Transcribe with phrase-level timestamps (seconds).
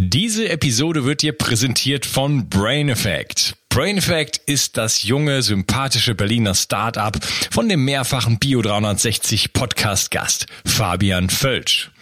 [0.00, 3.56] Diese Episode wird dir präsentiert von Brain Effect.
[3.78, 10.48] Brain Effect ist das junge, sympathische Berliner Start-up von dem mehrfachen Bio 360 Podcast Gast
[10.64, 11.92] Fabian Völsch.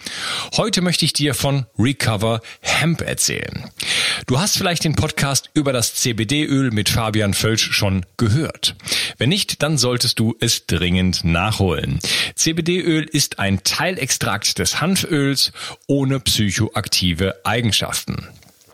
[0.55, 3.69] Heute möchte ich dir von Recover Hemp erzählen.
[4.25, 8.73] Du hast vielleicht den Podcast über das CBD-Öl mit Fabian Völsch schon gehört.
[9.19, 11.99] Wenn nicht, dann solltest du es dringend nachholen.
[12.33, 15.51] CBD-Öl ist ein Teilextrakt des Hanföls
[15.85, 18.27] ohne psychoaktive Eigenschaften.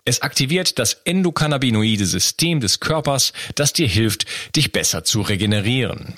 [0.05, 6.15] Es aktiviert das endokannabinoide System des Körpers, das dir hilft, dich besser zu regenerieren.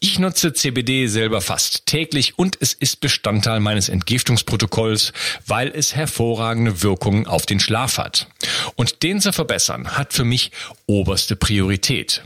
[0.00, 5.12] Ich nutze CBD selber fast täglich und es ist Bestandteil meines Entgiftungsprotokolls,
[5.46, 8.28] weil es hervorragende Wirkungen auf den Schlaf hat.
[8.76, 10.50] Und den zu verbessern hat für mich
[10.86, 12.22] oberste Priorität.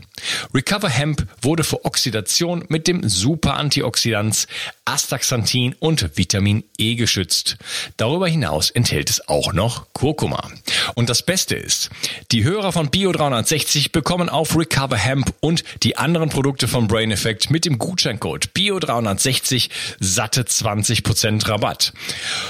[0.53, 4.47] Recover Hemp wurde vor Oxidation mit dem Super Antioxidans
[4.85, 7.57] Astaxanthin und Vitamin E geschützt.
[7.97, 10.49] Darüber hinaus enthält es auch noch Kurkuma.
[10.95, 11.89] Und das Beste ist,
[12.31, 17.11] die Hörer von Bio 360 bekommen auf Recover Hemp und die anderen Produkte von Brain
[17.11, 21.93] Effect mit dem Gutscheincode Bio 360 satte 20% Rabatt.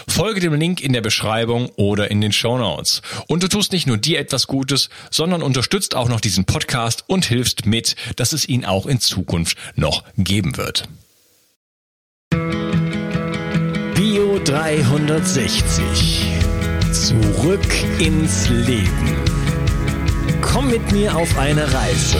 [0.08, 3.02] Folge dem Link in der Beschreibung oder in den Show Notes.
[3.28, 7.26] Und du tust nicht nur dir etwas Gutes, sondern unterstützt auch noch diesen Podcast und
[7.26, 10.88] hilfst mit, dass es ihn auch in Zukunft noch geben wird.
[13.96, 16.28] Bio 360.
[16.92, 17.60] Zurück
[18.00, 19.18] ins Leben.
[20.42, 22.20] Komm mit mir auf eine Reise.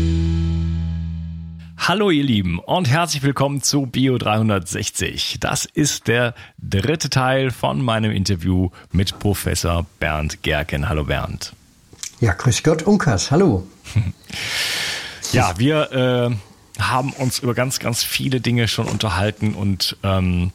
[1.87, 5.37] Hallo ihr Lieben und herzlich willkommen zu Bio 360.
[5.39, 10.89] Das ist der dritte Teil von meinem Interview mit Professor Bernd Gerken.
[10.89, 11.53] Hallo Bernd.
[12.19, 13.31] Ja, grüß Gott, Unkas.
[13.31, 13.67] Hallo.
[15.31, 20.51] ja, wir äh, haben uns über ganz, ganz viele Dinge schon unterhalten und ähm,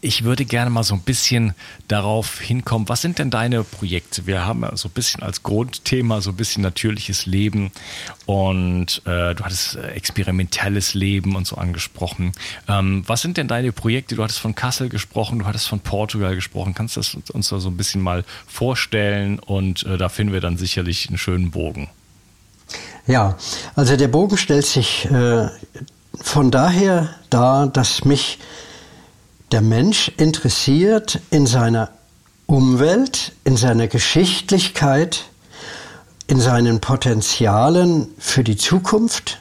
[0.00, 1.54] ich würde gerne mal so ein bisschen
[1.86, 4.26] darauf hinkommen, was sind denn deine Projekte?
[4.26, 7.70] Wir haben so ein bisschen als Grundthema so ein bisschen natürliches Leben
[8.26, 12.32] und äh, du hattest äh, experimentelles Leben und so angesprochen.
[12.68, 14.16] Ähm, was sind denn deine Projekte?
[14.16, 16.74] Du hattest von Kassel gesprochen, du hattest von Portugal gesprochen.
[16.74, 20.40] Kannst du das uns da so ein bisschen mal vorstellen und äh, da finden wir
[20.40, 21.88] dann sicherlich einen schönen Bogen.
[23.06, 23.36] Ja,
[23.76, 25.48] also der Bogen stellt sich äh,
[26.20, 28.38] von daher dar, dass mich
[29.52, 31.90] der Mensch interessiert in seiner
[32.46, 35.26] Umwelt, in seiner Geschichtlichkeit,
[36.26, 39.40] in seinen Potenzialen für die Zukunft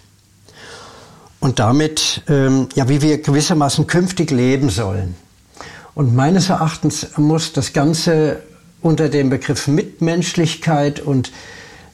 [1.39, 5.15] und damit, ähm, ja, wie wir gewissermaßen künftig leben sollen.
[5.95, 8.43] Und meines Erachtens muss das Ganze
[8.81, 11.31] unter dem Begriff Mitmenschlichkeit und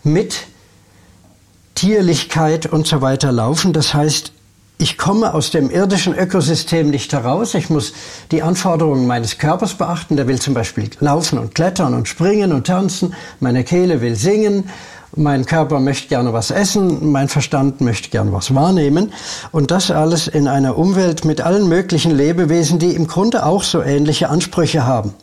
[0.04, 3.74] Mittierlichkeit und so weiter laufen.
[3.74, 4.32] Das heißt,
[4.80, 7.56] ich komme aus dem irdischen Ökosystem nicht heraus.
[7.56, 7.94] Ich muss
[8.32, 10.18] die Anforderungen meines Körpers beachten.
[10.18, 13.16] Der will zum Beispiel laufen und klettern und springen und tanzen.
[13.40, 14.70] Meine Kehle will singen.
[15.16, 17.12] Mein Körper möchte gerne was essen.
[17.12, 19.14] Mein Verstand möchte gerne was wahrnehmen.
[19.52, 23.82] Und das alles in einer Umwelt mit allen möglichen Lebewesen, die im Grunde auch so
[23.82, 25.16] ähnliche Ansprüche haben.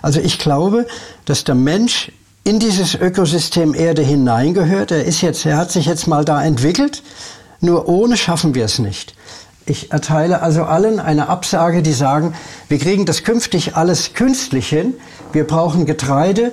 [0.00, 0.86] Also ich glaube,
[1.24, 2.12] dass der Mensch
[2.44, 4.92] in dieses Ökosystem Erde hineingehört.
[4.92, 7.02] Er ist jetzt, er hat sich jetzt mal da entwickelt
[7.62, 9.14] nur ohne schaffen wir es nicht.
[9.64, 12.34] Ich erteile also allen eine Absage, die sagen,
[12.68, 14.94] wir kriegen das künftig alles künstlich hin.
[15.32, 16.50] Wir brauchen Getreide,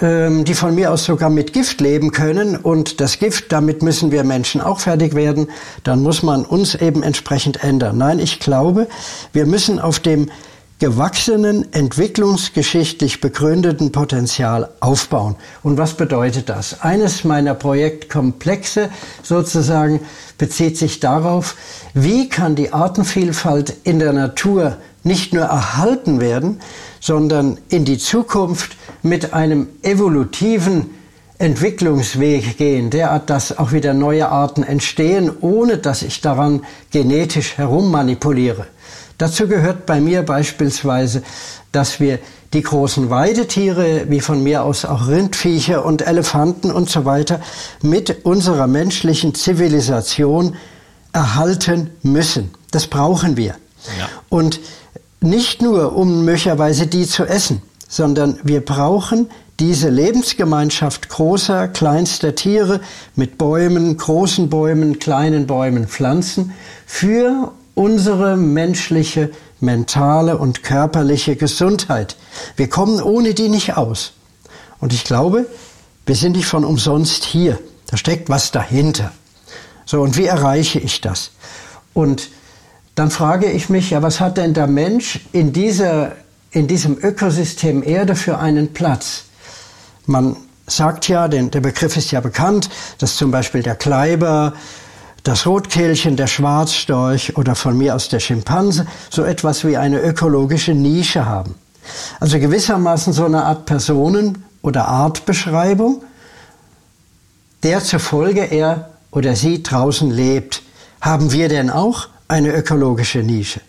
[0.00, 2.56] ähm, die von mir aus sogar mit Gift leben können.
[2.56, 5.50] Und das Gift, damit müssen wir Menschen auch fertig werden.
[5.84, 7.98] Dann muss man uns eben entsprechend ändern.
[7.98, 8.88] Nein, ich glaube,
[9.34, 10.30] wir müssen auf dem
[10.78, 15.36] gewachsenen, entwicklungsgeschichtlich begründeten Potenzial aufbauen.
[15.62, 16.82] Und was bedeutet das?
[16.82, 18.90] Eines meiner Projektkomplexe
[19.22, 20.00] sozusagen
[20.36, 21.56] bezieht sich darauf,
[21.94, 26.60] wie kann die Artenvielfalt in der Natur nicht nur erhalten werden,
[27.00, 30.90] sondern in die Zukunft mit einem evolutiven
[31.38, 38.66] Entwicklungsweg gehen, derart, dass auch wieder neue Arten entstehen, ohne dass ich daran genetisch herummanipuliere.
[39.18, 41.22] Dazu gehört bei mir beispielsweise,
[41.72, 42.18] dass wir
[42.52, 47.40] die großen Weidetiere, wie von mir aus auch Rindviecher und Elefanten und so weiter,
[47.82, 50.56] mit unserer menschlichen Zivilisation
[51.12, 52.50] erhalten müssen.
[52.70, 53.56] Das brauchen wir.
[53.98, 54.08] Ja.
[54.28, 54.60] Und
[55.20, 59.28] nicht nur, um möglicherweise die zu essen, sondern wir brauchen
[59.58, 62.80] diese Lebensgemeinschaft großer, kleinster Tiere
[63.14, 66.52] mit Bäumen, großen Bäumen, kleinen Bäumen, Pflanzen
[66.84, 69.30] für unsere menschliche,
[69.60, 72.16] mentale und körperliche Gesundheit.
[72.56, 74.14] Wir kommen ohne die nicht aus.
[74.80, 75.46] Und ich glaube,
[76.06, 77.58] wir sind nicht von umsonst hier.
[77.88, 79.12] Da steckt was dahinter.
[79.84, 81.32] So, und wie erreiche ich das?
[81.92, 82.30] Und
[82.94, 86.12] dann frage ich mich, ja, was hat denn der Mensch in, dieser,
[86.50, 89.24] in diesem Ökosystem Erde für einen Platz?
[90.06, 90.36] Man
[90.66, 94.54] sagt ja, denn der Begriff ist ja bekannt, dass zum Beispiel der Kleiber,
[95.26, 100.72] das Rotkehlchen, der Schwarzstorch oder von mir aus der Schimpanse so etwas wie eine ökologische
[100.72, 101.56] Nische haben.
[102.20, 106.02] Also gewissermaßen so eine Art Personen- oder Artbeschreibung,
[107.64, 110.62] der zufolge er oder sie draußen lebt.
[111.00, 113.60] Haben wir denn auch eine ökologische Nische?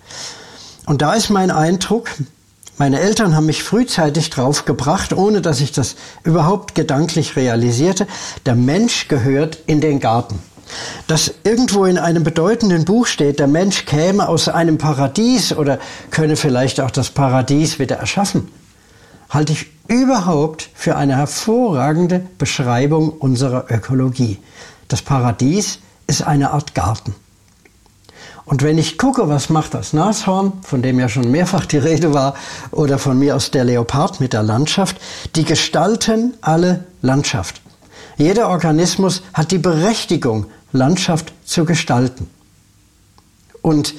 [0.86, 2.10] Und da ist mein Eindruck,
[2.78, 8.06] meine Eltern haben mich frühzeitig drauf gebracht, ohne dass ich das überhaupt gedanklich realisierte.
[8.46, 10.40] Der Mensch gehört in den Garten.
[11.08, 15.80] Dass irgendwo in einem bedeutenden Buch steht, der Mensch käme aus einem Paradies oder
[16.12, 18.50] könne vielleicht auch das Paradies wieder erschaffen,
[19.30, 24.40] halte ich überhaupt für eine hervorragende Beschreibung unserer Ökologie.
[24.88, 27.16] Das Paradies ist eine Art Garten.
[28.48, 32.14] Und wenn ich gucke, was macht das Nashorn, von dem ja schon mehrfach die Rede
[32.14, 32.34] war,
[32.72, 34.96] oder von mir aus der Leopard mit der Landschaft,
[35.36, 37.62] die gestalten alle Landschaft.
[38.16, 42.30] Jeder Organismus hat die Berechtigung, Landschaft zu gestalten.
[43.62, 43.94] Und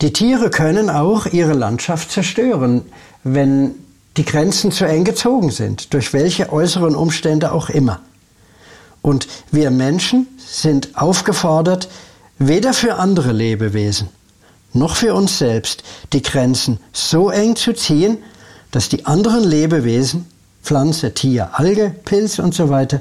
[0.00, 2.82] die Tiere können auch ihre Landschaft zerstören,
[3.22, 3.74] wenn
[4.16, 8.00] die Grenzen zu eng gezogen sind, durch welche äußeren Umstände auch immer.
[9.02, 11.88] Und wir Menschen sind aufgefordert,
[12.38, 14.08] weder für andere Lebewesen
[14.74, 18.18] noch für uns selbst die Grenzen so eng zu ziehen,
[18.70, 20.26] dass die anderen Lebewesen,
[20.62, 23.00] Pflanze, Tier, Alge, Pilz und so weiter,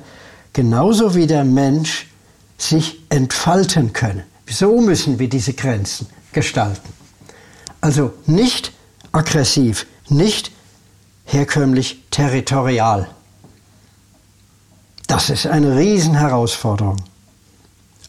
[0.54, 2.08] genauso wie der Mensch
[2.70, 4.24] sich entfalten können.
[4.50, 6.90] So müssen wir diese Grenzen gestalten.
[7.82, 8.72] Also nicht
[9.12, 10.52] aggressiv, nicht
[11.26, 13.10] herkömmlich territorial.
[15.08, 16.98] Das ist eine Riesenherausforderung.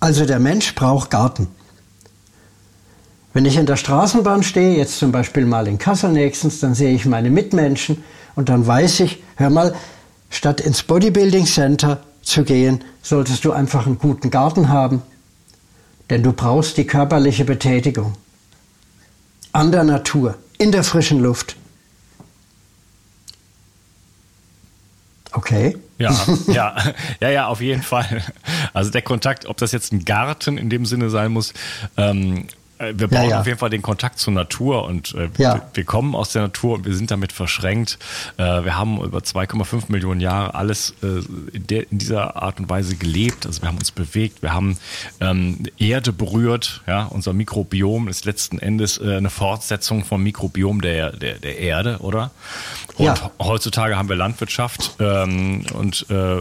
[0.00, 1.48] Also der Mensch braucht Garten.
[3.32, 6.94] Wenn ich in der Straßenbahn stehe, jetzt zum Beispiel mal in Kassel nächstens, dann sehe
[6.94, 8.04] ich meine Mitmenschen
[8.36, 9.74] und dann weiß ich, hör mal,
[10.30, 15.02] statt ins Bodybuilding Center zu gehen, solltest du einfach einen guten Garten haben,
[16.10, 18.14] denn du brauchst die körperliche Betätigung.
[19.52, 21.56] An der Natur, in der frischen Luft.
[25.32, 25.76] Okay.
[25.98, 26.76] Ja, ja,
[27.20, 28.22] ja, ja, auf jeden Fall.
[28.72, 31.52] Also der Kontakt, ob das jetzt ein Garten in dem Sinne sein muss,
[31.96, 32.42] ähm, äh,
[32.78, 33.40] wir brauchen ja, ja.
[33.40, 35.54] auf jeden Fall den Kontakt zur Natur und äh, ja.
[35.54, 37.98] wir, wir, kommen aus der Natur und wir sind damit verschränkt.
[38.36, 41.22] Äh, wir haben über 2,5 Millionen Jahre alles äh,
[41.52, 43.46] in, der, in, dieser Art und Weise gelebt.
[43.46, 44.76] Also wir haben uns bewegt, wir haben
[45.20, 46.82] ähm, Erde berührt.
[46.86, 51.98] Ja, unser Mikrobiom ist letzten Endes äh, eine Fortsetzung vom Mikrobiom der, der, der Erde,
[52.00, 52.32] oder?
[52.96, 56.38] Und heutzutage haben wir Landwirtschaft ähm, und äh,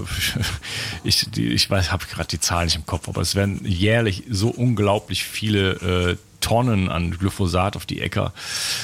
[1.04, 4.24] ich, die, ich weiß, habe gerade die Zahlen nicht im Kopf, aber es werden jährlich
[4.30, 8.34] so unglaublich viele Tonnen an Glyphosat auf die Äcker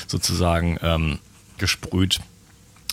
[0.08, 1.20] sozusagen ähm,
[1.58, 2.22] gesprüht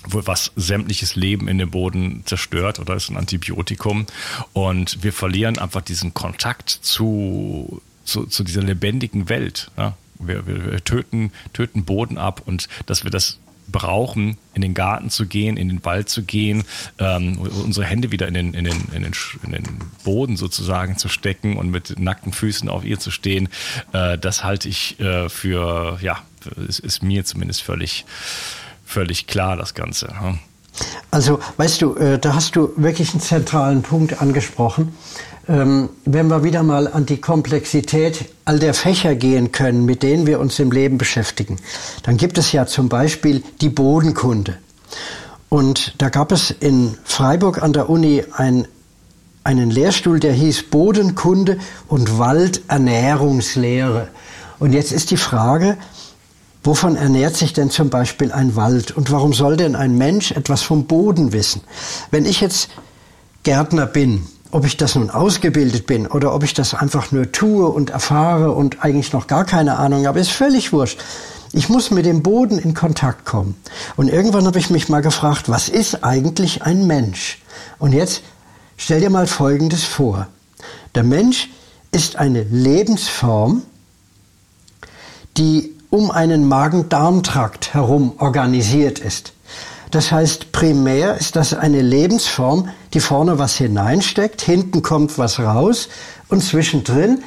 [0.08, 4.06] was sämtliches Leben in dem Boden zerstört oder ist ein Antibiotikum.
[4.52, 9.70] Und wir verlieren einfach diesen Kontakt zu, zu, zu dieser lebendigen Welt.
[9.76, 9.96] Ja?
[10.19, 13.38] Wir, wir, wir töten, töten Boden ab und dass wir das
[13.69, 16.65] brauchen, in den Garten zu gehen, in den Wald zu gehen,
[16.99, 19.13] ähm, unsere Hände wieder in den, in, den, in, den,
[19.44, 19.65] in den
[20.05, 23.49] Boden sozusagen zu stecken und mit nackten Füßen auf ihr zu stehen,
[23.93, 26.19] äh, das halte ich äh, für, ja,
[26.69, 28.05] ist, ist, mir zumindest völlig,
[28.85, 30.20] völlig klar, das Ganze.
[30.20, 30.39] Hm?
[31.10, 34.94] Also, weißt du, äh, da hast du wirklich einen zentralen Punkt angesprochen.
[35.48, 40.26] Ähm, wenn wir wieder mal an die Komplexität all der Fächer gehen können, mit denen
[40.26, 41.56] wir uns im Leben beschäftigen,
[42.02, 44.58] dann gibt es ja zum Beispiel die Bodenkunde.
[45.48, 48.66] Und da gab es in Freiburg an der Uni ein,
[49.44, 54.08] einen Lehrstuhl, der hieß Bodenkunde und Waldernährungslehre.
[54.58, 55.76] Und jetzt ist die Frage,
[56.67, 58.91] wovon ernährt sich denn zum Beispiel ein Wald?
[58.96, 61.63] Und warum soll denn ein Mensch etwas vom Boden wissen?
[62.11, 62.69] Wenn ich jetzt
[63.44, 67.67] Gärtner bin ob ich das nun ausgebildet bin oder ob ich das einfach nur tue
[67.67, 70.99] und erfahre und eigentlich noch gar keine Ahnung habe, ist völlig wurscht.
[71.53, 73.55] Ich muss mit dem Boden in Kontakt kommen.
[73.96, 77.43] Und irgendwann habe ich mich mal gefragt, was ist eigentlich ein Mensch?
[77.79, 78.23] Und jetzt
[78.77, 80.29] stell dir mal Folgendes vor.
[80.94, 81.51] Der Mensch
[81.93, 83.63] ist eine Lebensform,
[85.37, 89.32] die um einen Magen-Darm-Trakt herum organisiert ist.
[89.91, 95.88] Das heißt, primär ist das eine Lebensform, die vorne was hineinsteckt, hinten kommt was raus
[96.29, 97.22] und zwischendrin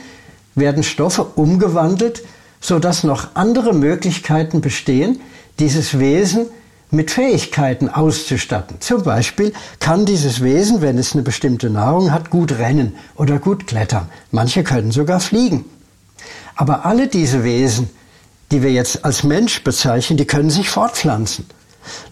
[0.54, 2.22] werden Stoffe umgewandelt,
[2.62, 5.20] sodass noch andere Möglichkeiten bestehen,
[5.58, 6.46] dieses Wesen
[6.92, 8.80] mit Fähigkeiten auszustatten.
[8.82, 13.66] Zum Beispiel kann dieses Wesen, wenn es eine bestimmte Nahrung hat, gut rennen oder gut
[13.66, 14.10] klettern.
[14.30, 15.66] Manche können sogar fliegen.
[16.56, 17.90] Aber alle diese Wesen,
[18.52, 21.46] die wir jetzt als Mensch bezeichnen, die können sich fortpflanzen.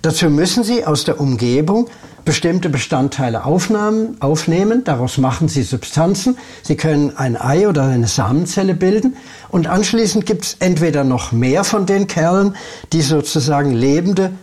[0.01, 1.89] Dazu müssen sie aus der Umgebung
[2.25, 6.37] bestimmte Bestandteile aufnahmen, aufnehmen, daraus machen sie Substanzen.
[6.61, 9.15] Sie können ein Ei oder eine Samenzelle bilden
[9.49, 12.55] und anschließend gibt es entweder noch mehr von den Kerlen,
[12.91, 14.33] die sozusagen lebende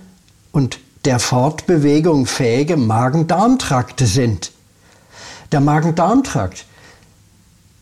[0.51, 4.53] und der Fortbewegung fähige Magen-Darm-Trakte sind.
[5.53, 6.65] Der Magen-Darm-Trakt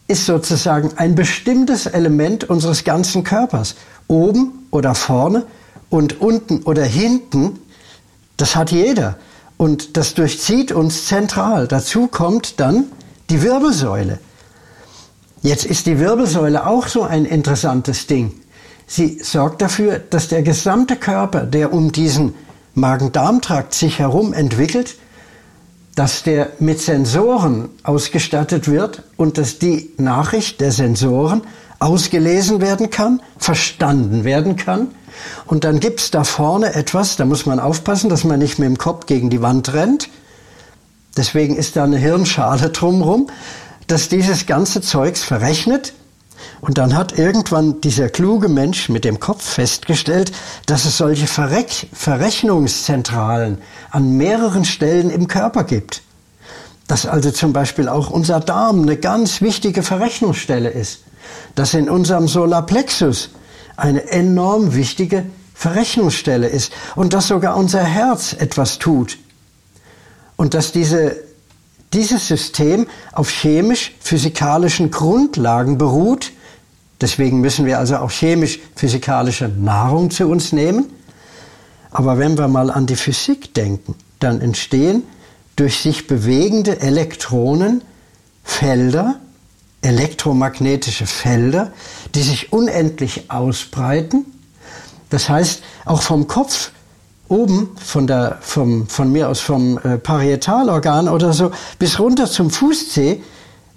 [0.09, 3.77] ist sozusagen ein bestimmtes Element unseres ganzen Körpers.
[4.13, 5.47] Oben oder vorne
[5.89, 7.59] und unten oder hinten,
[8.37, 9.17] das hat jeder.
[9.57, 11.67] Und das durchzieht uns zentral.
[11.67, 12.87] Dazu kommt dann
[13.31, 14.19] die Wirbelsäule.
[15.43, 18.33] Jetzt ist die Wirbelsäule auch so ein interessantes Ding.
[18.87, 22.35] Sie sorgt dafür, dass der gesamte Körper, der um diesen
[22.75, 24.97] Magen-Darm-Trakt sich herum entwickelt,
[25.95, 31.43] dass der mit Sensoren ausgestattet wird und dass die Nachricht der Sensoren
[31.83, 34.89] ausgelesen werden kann, verstanden werden kann
[35.47, 38.79] und dann gibt's da vorne etwas, da muss man aufpassen, dass man nicht mit dem
[38.79, 40.09] Kopf gegen die Wand rennt.
[41.17, 43.29] Deswegen ist da eine Hirnschale drumherum,
[43.87, 45.93] dass dieses ganze Zeugs verrechnet.
[46.61, 50.33] Und dann hat irgendwann dieser kluge Mensch mit dem Kopf festgestellt,
[50.67, 53.59] dass es solche Verrech Verrechnungszentralen
[53.91, 56.03] an mehreren Stellen im Körper gibt.
[56.89, 61.02] Dass also zum Beispiel auch unser Darm eine ganz wichtige Verrechnungsstelle ist.
[61.55, 63.31] Dass in unserem Solarplexus
[63.77, 65.25] eine enorm wichtige
[65.55, 69.19] Verrechnungsstelle ist und dass sogar unser Herz etwas tut
[70.37, 71.17] und dass diese,
[71.93, 76.33] dieses System auf chemisch-physikalischen Grundlagen beruht.
[77.01, 80.87] Deswegen müssen wir also auch chemisch-physikalische Nahrung zu uns nehmen.
[81.93, 85.05] Aber wenn wir mal an die Physik denken, dann entstehen
[85.57, 87.83] durch sich bewegende Elektronen
[88.43, 89.21] Felder,
[89.83, 91.73] elektromagnetische Felder,
[92.15, 94.25] die sich unendlich ausbreiten.
[95.11, 96.71] Das heißt, auch vom Kopf
[97.29, 102.51] oben, von, der, vom, von mir aus vom äh, Parietalorgan oder so, bis runter zum
[102.51, 103.21] Fußzeh,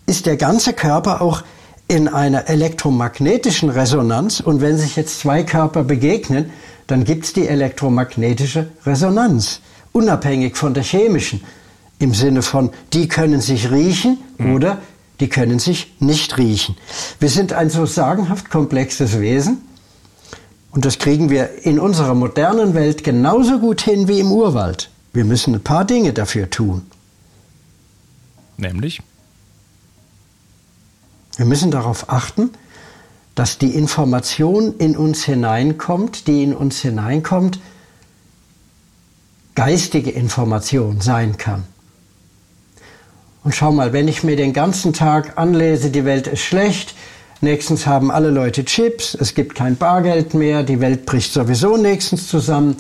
[0.05, 1.43] ist der ganze Körper auch
[1.88, 4.39] in einer elektromagnetischen Resonanz.
[4.39, 6.51] Und wenn sich jetzt zwei Körper begegnen,
[6.88, 11.43] dann gibt es die elektromagnetische Resonanz, unabhängig von der chemischen.
[11.97, 14.53] Im Sinne von, die können sich riechen mhm.
[14.55, 14.77] oder
[15.19, 16.75] die können sich nicht riechen.
[17.19, 19.60] Wir sind ein so sagenhaft komplexes Wesen
[20.72, 24.89] und das kriegen wir in unserer modernen Welt genauso gut hin wie im Urwald.
[25.13, 26.81] Wir müssen ein paar Dinge dafür tun.
[28.57, 29.01] Nämlich?
[31.38, 32.51] Wir müssen darauf achten,
[33.36, 37.60] dass die Information in uns hineinkommt, die in uns hineinkommt,
[39.55, 41.63] geistige Information sein kann.
[43.45, 46.95] Und schau mal, wenn ich mir den ganzen Tag anlese, die Welt ist schlecht,
[47.41, 52.27] nächstens haben alle Leute Chips, es gibt kein Bargeld mehr, die Welt bricht sowieso nächstens
[52.27, 52.75] zusammen.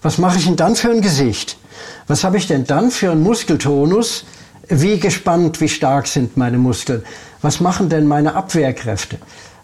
[0.00, 1.58] Was mache ich denn dann für ein Gesicht?
[2.06, 4.24] Was habe ich denn dann für einen Muskeltonus?
[4.68, 7.04] Wie gespannt, wie stark sind meine Muskeln?
[7.42, 9.18] Was machen denn meine Abwehrkräfte?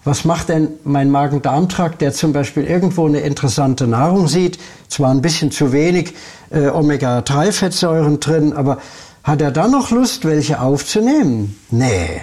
[0.04, 4.59] Was macht denn mein Magen-Darm-Trakt, der zum Beispiel irgendwo eine interessante Nahrung sieht?
[4.88, 6.12] Zwar ein bisschen zu wenig
[6.50, 8.78] äh, Omega-3-Fettsäuren drin, aber
[9.25, 11.59] hat er dann noch Lust, welche aufzunehmen?
[11.71, 12.23] Nee.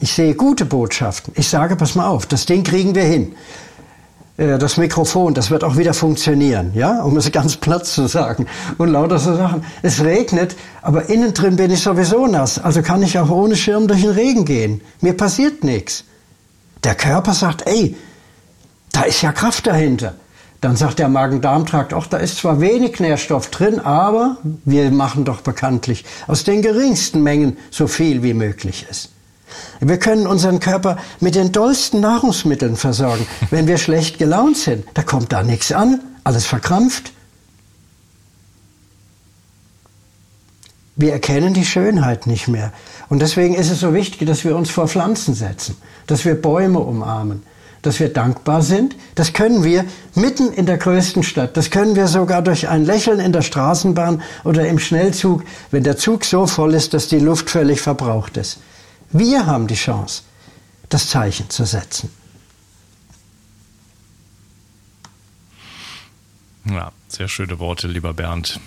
[0.00, 1.34] Ich sehe gute Botschaften.
[1.36, 3.34] Ich sage, pass mal auf, das Ding kriegen wir hin.
[4.40, 8.46] Äh, das Mikrofon, das wird auch wieder funktionieren, ja, um es ganz platt zu sagen.
[8.78, 9.64] Und lauter so Sachen.
[9.82, 13.86] Es regnet, aber innen drin bin ich sowieso nass, also kann ich auch ohne Schirm
[13.86, 14.80] durch den Regen gehen.
[15.02, 16.04] Mir passiert nichts.
[16.82, 17.94] Der Körper sagt, ey,
[18.92, 20.14] da ist ja Kraft dahinter.
[20.60, 25.40] Dann sagt der Magen-Darm-Trakt, ach, da ist zwar wenig Nährstoff drin, aber wir machen doch
[25.40, 29.10] bekanntlich aus den geringsten Mengen so viel wie möglich ist.
[29.80, 33.26] Wir können unseren Körper mit den dollsten Nahrungsmitteln versorgen.
[33.50, 37.12] Wenn wir schlecht gelaunt sind, da kommt da nichts an, alles verkrampft.
[40.96, 42.72] Wir erkennen die Schönheit nicht mehr.
[43.08, 45.76] Und deswegen ist es so wichtig, dass wir uns vor Pflanzen setzen,
[46.06, 47.42] dass wir Bäume umarmen,
[47.82, 48.94] dass wir dankbar sind.
[49.14, 49.84] Das können wir
[50.14, 51.56] mitten in der größten Stadt.
[51.56, 55.96] Das können wir sogar durch ein Lächeln in der Straßenbahn oder im Schnellzug, wenn der
[55.96, 58.58] Zug so voll ist, dass die Luft völlig verbraucht ist.
[59.10, 60.22] Wir haben die Chance,
[60.88, 62.10] das Zeichen zu setzen.
[66.66, 68.60] Ja, sehr schöne Worte, lieber Bernd.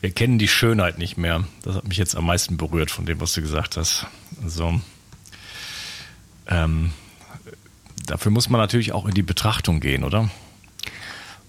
[0.00, 1.44] Wir kennen die Schönheit nicht mehr.
[1.62, 4.06] Das hat mich jetzt am meisten berührt von dem, was du gesagt hast.
[4.42, 4.80] Also,
[6.46, 6.92] ähm,
[8.06, 10.30] dafür muss man natürlich auch in die Betrachtung gehen, oder?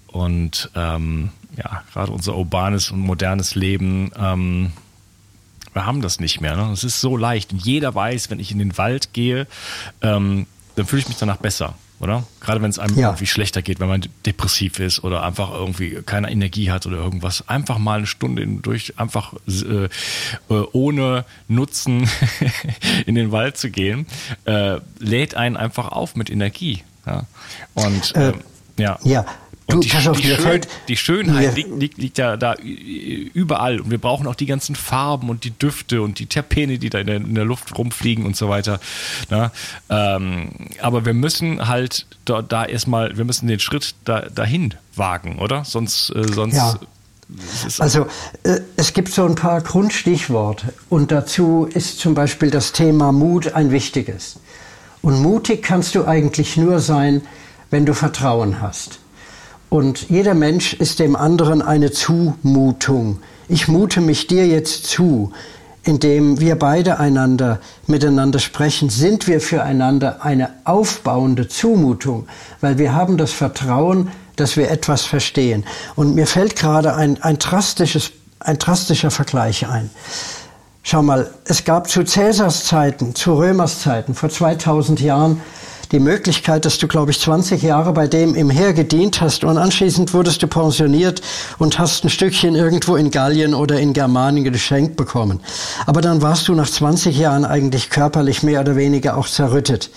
[0.07, 4.71] Und ähm, ja, gerade unser urbanes und modernes Leben, ähm,
[5.73, 6.55] wir haben das nicht mehr.
[6.55, 6.71] Ne?
[6.71, 7.51] Es ist so leicht.
[7.51, 9.45] Jeder weiß, wenn ich in den Wald gehe,
[10.01, 12.23] ähm, dann fühle ich mich danach besser oder?
[12.41, 13.09] Gerade wenn es einem ja.
[13.09, 17.47] irgendwie schlechter geht, wenn man depressiv ist oder einfach irgendwie keine Energie hat oder irgendwas.
[17.47, 19.89] Einfach mal eine Stunde durch, einfach äh, äh
[20.73, 22.09] ohne Nutzen
[23.05, 24.07] in den Wald zu gehen,
[24.45, 26.83] äh, lädt einen einfach auf mit Energie.
[27.05, 27.25] Ja?
[27.73, 28.33] Und äh,
[28.77, 28.99] ja.
[29.03, 29.25] Ja,
[29.67, 33.79] Du, die, pass auf, die, Schön, die Schönheit liegt, liegt, liegt, ja da überall.
[33.79, 36.99] Und wir brauchen auch die ganzen Farben und die Düfte und die Terpene, die da
[36.99, 38.79] in der, in der Luft rumfliegen und so weiter.
[39.29, 39.51] Na,
[39.89, 40.49] ähm,
[40.81, 45.65] aber wir müssen halt da, da erstmal, wir müssen den Schritt da, dahin wagen, oder?
[45.65, 46.57] Sonst, äh, sonst.
[46.57, 46.79] Ja.
[47.79, 48.05] Also
[48.43, 53.53] äh, es gibt so ein paar Grundstichworte und dazu ist zum Beispiel das Thema Mut
[53.53, 54.39] ein wichtiges.
[55.01, 57.23] Und mutig kannst du eigentlich nur sein,
[57.71, 58.99] wenn du Vertrauen hast.
[59.69, 63.19] Und jeder Mensch ist dem anderen eine Zumutung.
[63.47, 65.31] Ich mute mich dir jetzt zu,
[65.83, 72.27] indem wir beide einander miteinander sprechen, sind wir füreinander eine aufbauende Zumutung,
[72.59, 75.63] weil wir haben das Vertrauen, dass wir etwas verstehen.
[75.95, 79.89] Und mir fällt gerade ein, ein, drastisches, ein drastischer Vergleich ein.
[80.81, 85.41] Schau mal, es gab zu Cäsars Zeiten, zu Römers Zeiten, vor 2000 Jahren,
[85.91, 89.57] die Möglichkeit, dass du, glaube ich, 20 Jahre bei dem im Heer gedient hast und
[89.57, 91.21] anschließend wurdest du pensioniert
[91.57, 95.39] und hast ein Stückchen irgendwo in Gallien oder in Germanien geschenkt bekommen.
[95.85, 99.89] Aber dann warst du nach 20 Jahren eigentlich körperlich mehr oder weniger auch zerrüttet.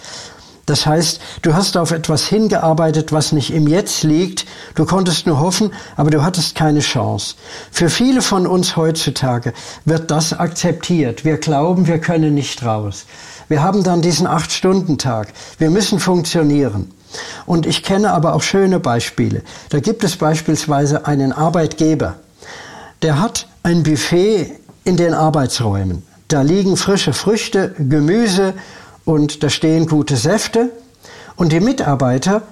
[0.68, 4.44] Das heißt, du hast auf etwas hingearbeitet, was nicht im Jetzt liegt.
[4.75, 7.37] Du konntest nur hoffen, aber du hattest keine Chance.
[7.70, 9.54] Für viele von uns heutzutage
[9.87, 11.25] wird das akzeptiert.
[11.25, 13.06] Wir glauben, wir können nicht raus.
[13.48, 15.32] Wir haben dann diesen Acht-Stunden-Tag.
[15.56, 16.92] Wir müssen funktionieren.
[17.46, 19.42] Und ich kenne aber auch schöne Beispiele.
[19.70, 22.16] Da gibt es beispielsweise einen Arbeitgeber,
[23.00, 24.52] der hat ein Buffet
[24.85, 26.02] in den Arbeitsräumen.
[26.28, 28.52] Da liegen frische Früchte, Gemüse
[29.09, 30.71] und da stehen gute Säfte.
[31.35, 32.42] Und die Mitarbeiter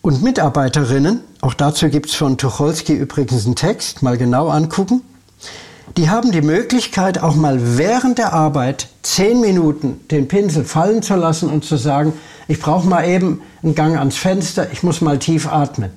[0.00, 5.02] und Mitarbeiterinnen, auch dazu gibt es von Tucholsky übrigens einen Text, mal genau angucken,
[5.98, 11.14] die haben die Möglichkeit, auch mal während der Arbeit zehn Minuten den Pinsel fallen zu
[11.16, 12.14] lassen und zu sagen,
[12.48, 15.90] ich brauche mal eben einen Gang ans Fenster, ich muss mal tief atmen.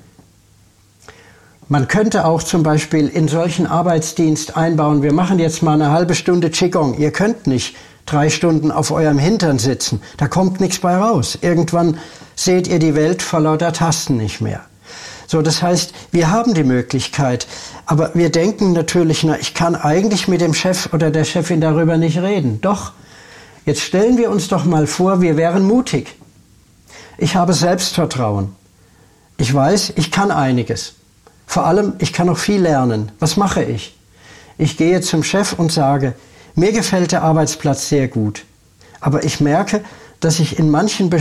[1.69, 6.15] Man könnte auch zum Beispiel in solchen Arbeitsdienst einbauen, wir machen jetzt mal eine halbe
[6.15, 6.97] Stunde Qigong.
[6.97, 10.01] Ihr könnt nicht drei Stunden auf eurem Hintern sitzen.
[10.17, 11.37] Da kommt nichts bei raus.
[11.41, 11.97] Irgendwann
[12.35, 14.61] seht ihr die Welt vor lauter Tasten nicht mehr.
[15.27, 17.47] So, das heißt, wir haben die Möglichkeit,
[17.85, 21.97] aber wir denken natürlich, na, ich kann eigentlich mit dem Chef oder der Chefin darüber
[21.97, 22.61] nicht reden.
[22.61, 22.91] Doch,
[23.65, 26.15] jetzt stellen wir uns doch mal vor, wir wären mutig.
[27.17, 28.55] Ich habe Selbstvertrauen.
[29.37, 30.95] Ich weiß, ich kann einiges.
[31.47, 33.11] Vor allem, ich kann noch viel lernen.
[33.19, 33.97] Was mache ich?
[34.57, 36.13] Ich gehe zum Chef und sage,
[36.55, 38.45] mir gefällt der Arbeitsplatz sehr gut.
[38.99, 39.83] Aber ich merke,
[40.19, 41.11] dass ich in manchen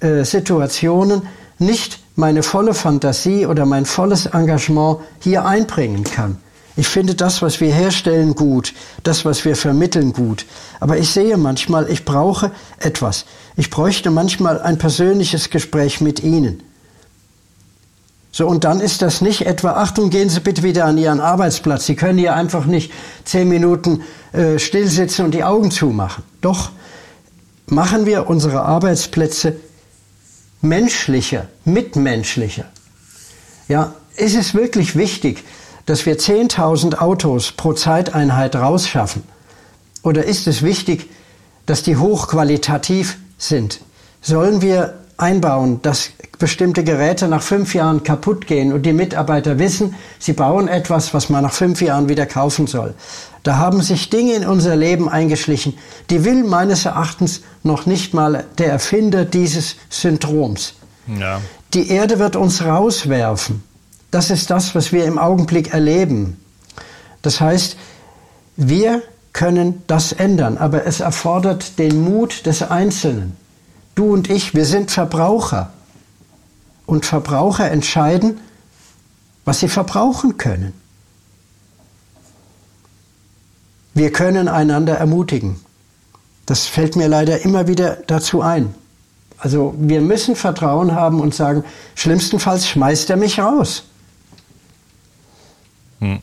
[0.00, 1.22] äh, Situationen
[1.58, 6.38] nicht meine volle Fantasie oder mein volles Engagement hier einbringen kann.
[6.76, 8.72] Ich finde das, was wir herstellen, gut,
[9.02, 10.46] das, was wir vermitteln, gut.
[10.78, 13.24] Aber ich sehe manchmal, ich brauche etwas.
[13.56, 16.62] Ich bräuchte manchmal ein persönliches Gespräch mit Ihnen.
[18.30, 21.86] So, und dann ist das nicht etwa, Achtung, gehen Sie bitte wieder an Ihren Arbeitsplatz.
[21.86, 22.92] Sie können hier einfach nicht
[23.24, 26.24] zehn Minuten äh, stillsitzen und die Augen zumachen.
[26.40, 26.70] Doch
[27.66, 29.56] machen wir unsere Arbeitsplätze
[30.60, 32.66] menschlicher, mitmenschlicher.
[33.68, 35.44] Ja, ist es wirklich wichtig,
[35.86, 39.22] dass wir 10.000 Autos pro Zeiteinheit rausschaffen?
[40.02, 41.08] Oder ist es wichtig,
[41.66, 43.80] dass die hochqualitativ sind?
[44.20, 49.96] Sollen wir einbauen, dass bestimmte Geräte nach fünf Jahren kaputt gehen und die Mitarbeiter wissen,
[50.18, 52.94] sie bauen etwas, was man nach fünf Jahren wieder kaufen soll.
[53.42, 55.76] Da haben sich Dinge in unser Leben eingeschlichen,
[56.10, 60.74] die will meines Erachtens noch nicht mal der Erfinder dieses Syndroms.
[61.18, 61.40] Ja.
[61.74, 63.62] Die Erde wird uns rauswerfen.
[64.10, 66.40] Das ist das, was wir im Augenblick erleben.
[67.22, 67.76] Das heißt,
[68.56, 69.02] wir
[69.32, 73.36] können das ändern, aber es erfordert den Mut des Einzelnen.
[73.98, 75.72] Du und ich, wir sind Verbraucher.
[76.86, 78.38] Und Verbraucher entscheiden,
[79.44, 80.72] was sie verbrauchen können.
[83.94, 85.58] Wir können einander ermutigen.
[86.46, 88.72] Das fällt mir leider immer wieder dazu ein.
[89.36, 91.64] Also wir müssen Vertrauen haben und sagen,
[91.96, 93.82] schlimmstenfalls schmeißt er mich raus.
[95.98, 96.22] Hm.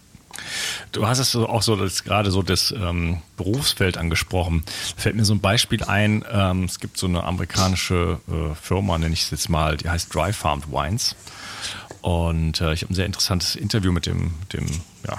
[0.95, 4.63] Du hast es auch so das, gerade so das ähm, Berufsfeld angesprochen.
[4.95, 6.23] Fällt mir so ein Beispiel ein.
[6.31, 10.15] Ähm, es gibt so eine amerikanische äh, Firma, nenne ich es jetzt mal, die heißt
[10.15, 11.17] Dry Farmed Wines.
[11.99, 14.67] Und äh, ich habe ein sehr interessantes Interview mit dem, dem
[15.05, 15.17] ja,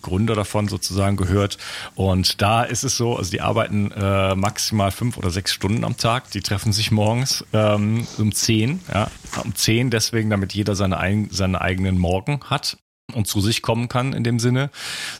[0.00, 1.58] Gründer davon sozusagen gehört.
[1.96, 5.96] Und da ist es so, also die arbeiten äh, maximal fünf oder sechs Stunden am
[5.96, 6.30] Tag.
[6.30, 9.10] Die treffen sich morgens ähm, um zehn, ja,
[9.42, 12.76] um zehn deswegen, damit jeder seine, ein, seine eigenen Morgen hat
[13.14, 14.70] und zu sich kommen kann in dem Sinne,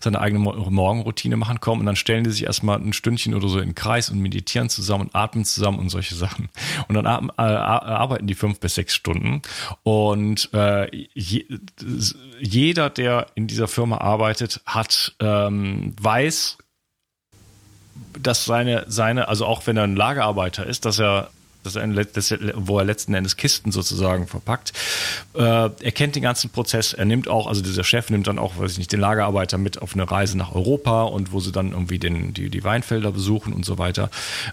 [0.00, 3.58] seine eigene Morgenroutine machen kommen und dann stellen die sich erstmal ein Stündchen oder so
[3.58, 6.48] in den Kreis und meditieren zusammen und atmen zusammen und solche Sachen.
[6.88, 9.42] Und dann äh, arbeiten die fünf bis sechs Stunden
[9.82, 11.46] und äh, je,
[12.40, 16.58] jeder, der in dieser Firma arbeitet, hat ähm, weiß,
[18.20, 21.30] dass seine, seine, also auch wenn er ein Lagerarbeiter ist, dass er
[21.62, 21.78] das
[22.12, 24.72] das, wo er letzten Endes Kisten sozusagen verpackt.
[25.34, 26.92] Äh, er kennt den ganzen Prozess.
[26.92, 29.80] Er nimmt auch, also dieser Chef nimmt dann auch, weiß ich nicht, den Lagerarbeiter mit
[29.80, 33.52] auf eine Reise nach Europa und wo sie dann irgendwie den, die, die Weinfelder besuchen
[33.52, 34.10] und so weiter.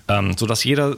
[0.08, 0.98] Ähm, sodass jeder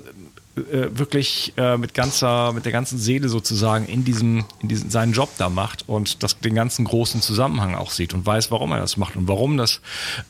[0.57, 5.13] äh, wirklich äh, mit ganzer, mit der ganzen Seele sozusagen in diesem, in diesem seinen
[5.13, 8.79] Job da macht und das den ganzen großen Zusammenhang auch sieht und weiß, warum er
[8.79, 9.79] das macht und warum das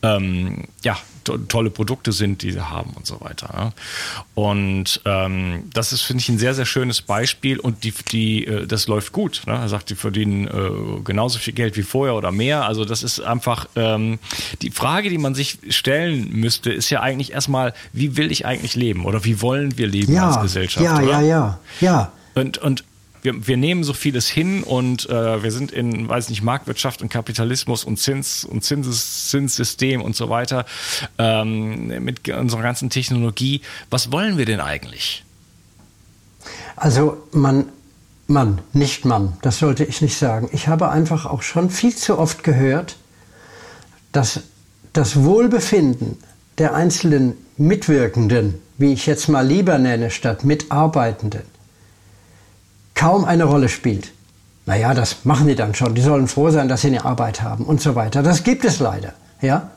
[0.03, 3.53] ähm, ja to tolle Produkte sind, die sie haben und so weiter.
[3.55, 3.73] Ne?
[4.35, 8.65] Und ähm, das ist, finde ich, ein sehr, sehr schönes Beispiel und die, die, äh,
[8.67, 9.43] das läuft gut.
[9.45, 9.53] Ne?
[9.53, 12.65] Er sagt, die verdienen äh, genauso viel Geld wie vorher oder mehr.
[12.65, 14.19] Also das ist einfach ähm,
[14.61, 18.75] die Frage, die man sich stellen müsste, ist ja eigentlich erstmal, wie will ich eigentlich
[18.75, 20.85] leben oder wie wollen wir leben ja, als Gesellschaft?
[20.85, 21.11] Ja, oder?
[21.11, 22.11] ja, ja, ja.
[22.33, 22.83] Und, und
[23.21, 27.09] wir, wir nehmen so vieles hin und äh, wir sind in, weiß nicht, Marktwirtschaft und
[27.09, 30.65] Kapitalismus und Zins und Zinses, Zinssystem und so weiter
[31.17, 33.61] ähm, mit unserer ganzen Technologie.
[33.89, 35.23] Was wollen wir denn eigentlich?
[36.75, 37.65] Also man,
[38.27, 40.49] Mann, nicht Mann, das sollte ich nicht sagen.
[40.51, 42.97] Ich habe einfach auch schon viel zu oft gehört,
[44.11, 44.41] dass
[44.93, 46.17] das Wohlbefinden
[46.57, 51.43] der einzelnen Mitwirkenden, wie ich jetzt mal lieber nenne, statt Mitarbeitenden,
[53.01, 54.11] kaum eine Rolle spielt.
[54.67, 55.95] Naja, das machen die dann schon.
[55.95, 58.21] Die sollen froh sein, dass sie eine Arbeit haben und so weiter.
[58.21, 59.13] Das gibt es leider.
[59.41, 59.71] Ja?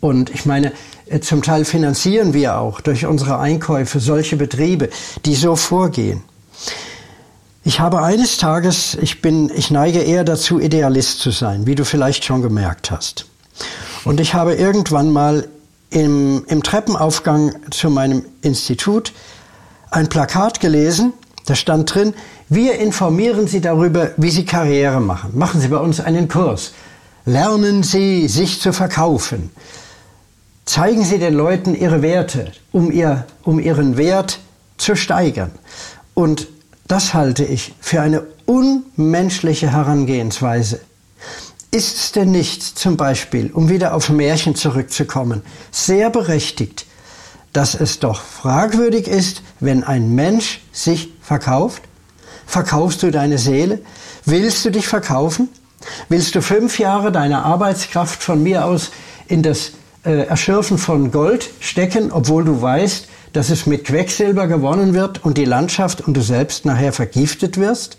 [0.00, 0.72] Und ich meine,
[1.06, 4.90] äh, zum Teil finanzieren wir auch durch unsere Einkäufe solche Betriebe,
[5.24, 6.24] die so vorgehen.
[7.62, 11.84] Ich habe eines Tages, ich bin, ich neige eher dazu, Idealist zu sein, wie du
[11.84, 13.26] vielleicht schon gemerkt hast.
[14.04, 15.46] Und ich habe irgendwann mal
[15.90, 19.12] im, im Treppenaufgang zu meinem Institut
[19.92, 21.12] ein Plakat gelesen,
[21.50, 22.14] da stand drin,
[22.48, 25.36] wir informieren Sie darüber, wie Sie Karriere machen.
[25.36, 26.72] Machen Sie bei uns einen Kurs.
[27.24, 29.50] Lernen Sie, sich zu verkaufen.
[30.64, 34.38] Zeigen Sie den Leuten Ihre Werte, um, ihr, um Ihren Wert
[34.76, 35.50] zu steigern.
[36.14, 36.46] Und
[36.86, 40.80] das halte ich für eine unmenschliche Herangehensweise.
[41.72, 46.86] Ist es denn nicht zum Beispiel, um wieder auf Märchen zurückzukommen, sehr berechtigt,
[47.52, 51.84] dass es doch fragwürdig ist, wenn ein Mensch sich verkauft?
[52.44, 53.78] Verkaufst du deine Seele?
[54.24, 55.48] Willst du dich verkaufen?
[56.08, 58.90] Willst du fünf Jahre deiner Arbeitskraft von mir aus
[59.28, 59.70] in das
[60.04, 65.38] äh, Erschürfen von Gold stecken, obwohl du weißt, dass es mit Quecksilber gewonnen wird und
[65.38, 67.98] die Landschaft und du selbst nachher vergiftet wirst?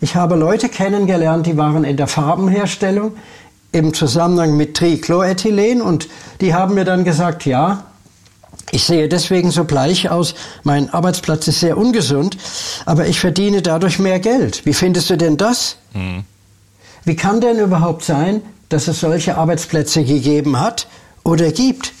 [0.00, 3.12] Ich habe Leute kennengelernt, die waren in der Farbenherstellung
[3.72, 6.08] im Zusammenhang mit Trichloroethylen und
[6.40, 7.84] die haben mir dann gesagt, ja,
[8.74, 10.34] ich sehe deswegen so bleich aus,
[10.64, 12.36] mein Arbeitsplatz ist sehr ungesund,
[12.86, 14.66] aber ich verdiene dadurch mehr Geld.
[14.66, 15.76] Wie findest du denn das?
[15.92, 16.24] Mhm.
[17.04, 20.88] Wie kann denn überhaupt sein, dass es solche Arbeitsplätze gegeben hat
[21.22, 21.92] oder gibt?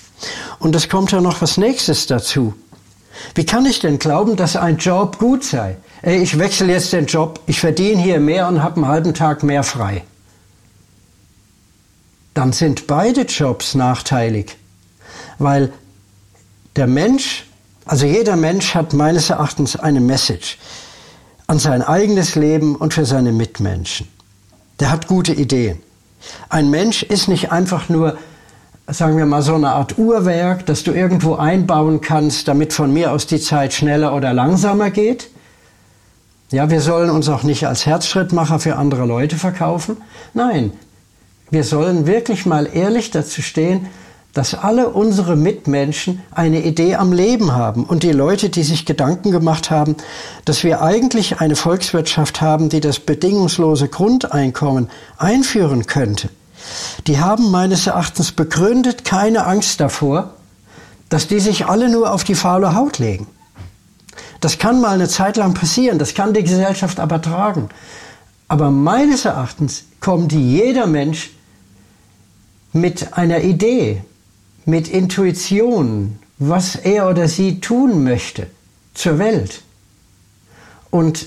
[0.58, 2.54] Und es kommt ja noch was nächstes dazu.
[3.36, 5.76] Wie kann ich denn glauben, dass ein Job gut sei?
[6.02, 9.44] Ey, ich wechsle jetzt den Job, ich verdiene hier mehr und habe einen halben Tag
[9.44, 10.02] mehr frei.
[12.34, 14.56] Dann sind beide Jobs nachteilig,
[15.38, 15.72] weil
[16.76, 17.46] der Mensch,
[17.84, 20.58] also jeder Mensch hat meines Erachtens eine Message
[21.46, 24.08] an sein eigenes Leben und für seine Mitmenschen.
[24.80, 25.78] Der hat gute Ideen.
[26.48, 28.16] Ein Mensch ist nicht einfach nur,
[28.88, 33.12] sagen wir mal, so eine Art Uhrwerk, das du irgendwo einbauen kannst, damit von mir
[33.12, 35.28] aus die Zeit schneller oder langsamer geht.
[36.50, 39.98] Ja, wir sollen uns auch nicht als Herzschrittmacher für andere Leute verkaufen.
[40.32, 40.72] Nein,
[41.50, 43.86] wir sollen wirklich mal ehrlich dazu stehen,
[44.34, 49.30] dass alle unsere Mitmenschen eine Idee am Leben haben und die Leute, die sich Gedanken
[49.30, 49.96] gemacht haben,
[50.44, 56.28] dass wir eigentlich eine Volkswirtschaft haben, die das bedingungslose Grundeinkommen einführen könnte,
[57.06, 60.34] die haben meines Erachtens begründet keine Angst davor,
[61.08, 63.28] dass die sich alle nur auf die faule Haut legen.
[64.40, 67.68] Das kann mal eine Zeit lang passieren, das kann die Gesellschaft aber tragen.
[68.48, 71.30] Aber meines Erachtens kommt jeder Mensch
[72.72, 74.02] mit einer Idee,
[74.64, 78.46] mit Intuition, was er oder sie tun möchte
[78.94, 79.62] zur Welt.
[80.90, 81.26] Und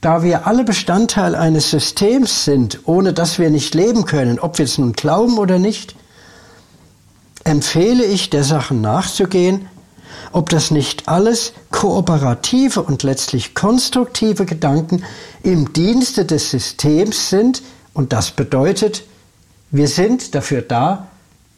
[0.00, 4.64] da wir alle Bestandteil eines Systems sind, ohne dass wir nicht leben können, ob wir
[4.64, 5.94] es nun glauben oder nicht,
[7.44, 9.68] empfehle ich der Sache nachzugehen,
[10.32, 15.04] ob das nicht alles kooperative und letztlich konstruktive Gedanken
[15.42, 17.62] im Dienste des Systems sind.
[17.94, 19.04] Und das bedeutet,
[19.70, 21.08] wir sind dafür da,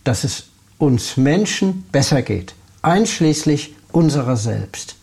[0.05, 0.45] dass es
[0.79, 4.97] uns Menschen besser geht, einschließlich unserer selbst.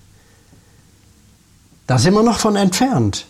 [1.88, 3.26] Da sind wir noch von entfernt.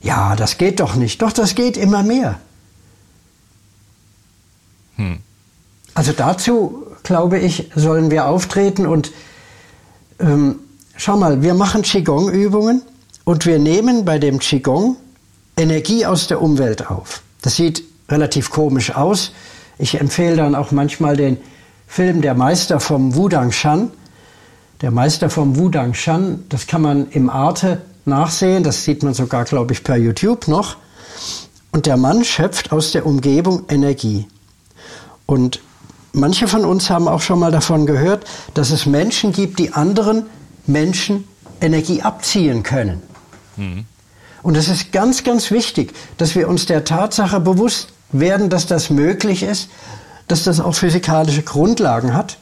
[0.00, 1.20] Ja, das geht doch nicht.
[1.20, 2.40] Doch, das geht immer mehr.
[4.96, 5.18] Hm.
[5.94, 9.12] Also dazu, glaube ich, sollen wir auftreten und
[10.18, 10.60] ähm,
[10.96, 12.82] schau mal, wir machen Qigong-Übungen
[13.24, 14.96] und wir nehmen bei dem Qigong
[15.56, 17.22] Energie aus der Umwelt auf.
[17.42, 19.32] Das sieht relativ komisch aus.
[19.80, 21.38] Ich empfehle dann auch manchmal den
[21.86, 23.90] Film Der Meister vom Wudang Shan.
[24.82, 29.44] Der Meister vom Wudang Shan, das kann man im Arte nachsehen, das sieht man sogar,
[29.44, 30.76] glaube ich, per YouTube noch.
[31.72, 34.26] Und der Mann schöpft aus der Umgebung Energie.
[35.24, 35.60] Und
[36.12, 40.26] manche von uns haben auch schon mal davon gehört, dass es Menschen gibt, die anderen
[40.66, 41.24] Menschen
[41.60, 43.00] Energie abziehen können.
[43.56, 43.86] Mhm.
[44.42, 48.90] Und es ist ganz, ganz wichtig, dass wir uns der Tatsache bewusst werden, dass das
[48.90, 49.68] möglich ist,
[50.28, 52.38] dass das auch physikalische Grundlagen hat.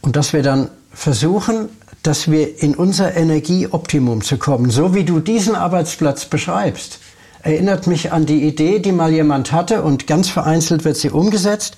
[0.00, 1.68] Und dass wir dann versuchen,
[2.02, 7.00] dass wir in unser Energieoptimum zu kommen, so wie du diesen Arbeitsplatz beschreibst
[7.46, 11.76] erinnert mich an die Idee, die mal jemand hatte und ganz vereinzelt wird sie umgesetzt,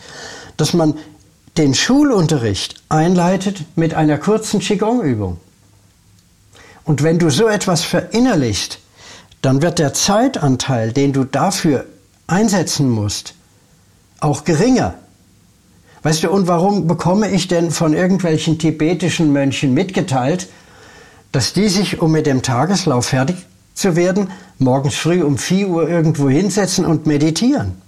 [0.56, 0.94] dass man
[1.58, 5.38] den Schulunterricht einleitet mit einer kurzen Qigong-Übung.
[6.84, 8.78] Und wenn du so etwas verinnerlichst,
[9.48, 11.86] dann wird der Zeitanteil, den du dafür
[12.26, 13.32] einsetzen musst,
[14.20, 14.92] auch geringer.
[16.02, 20.50] Weißt du, und warum bekomme ich denn von irgendwelchen tibetischen Mönchen mitgeteilt,
[21.32, 23.36] dass die sich, um mit dem Tageslauf fertig
[23.72, 27.80] zu werden, morgens früh um 4 Uhr irgendwo hinsetzen und meditieren.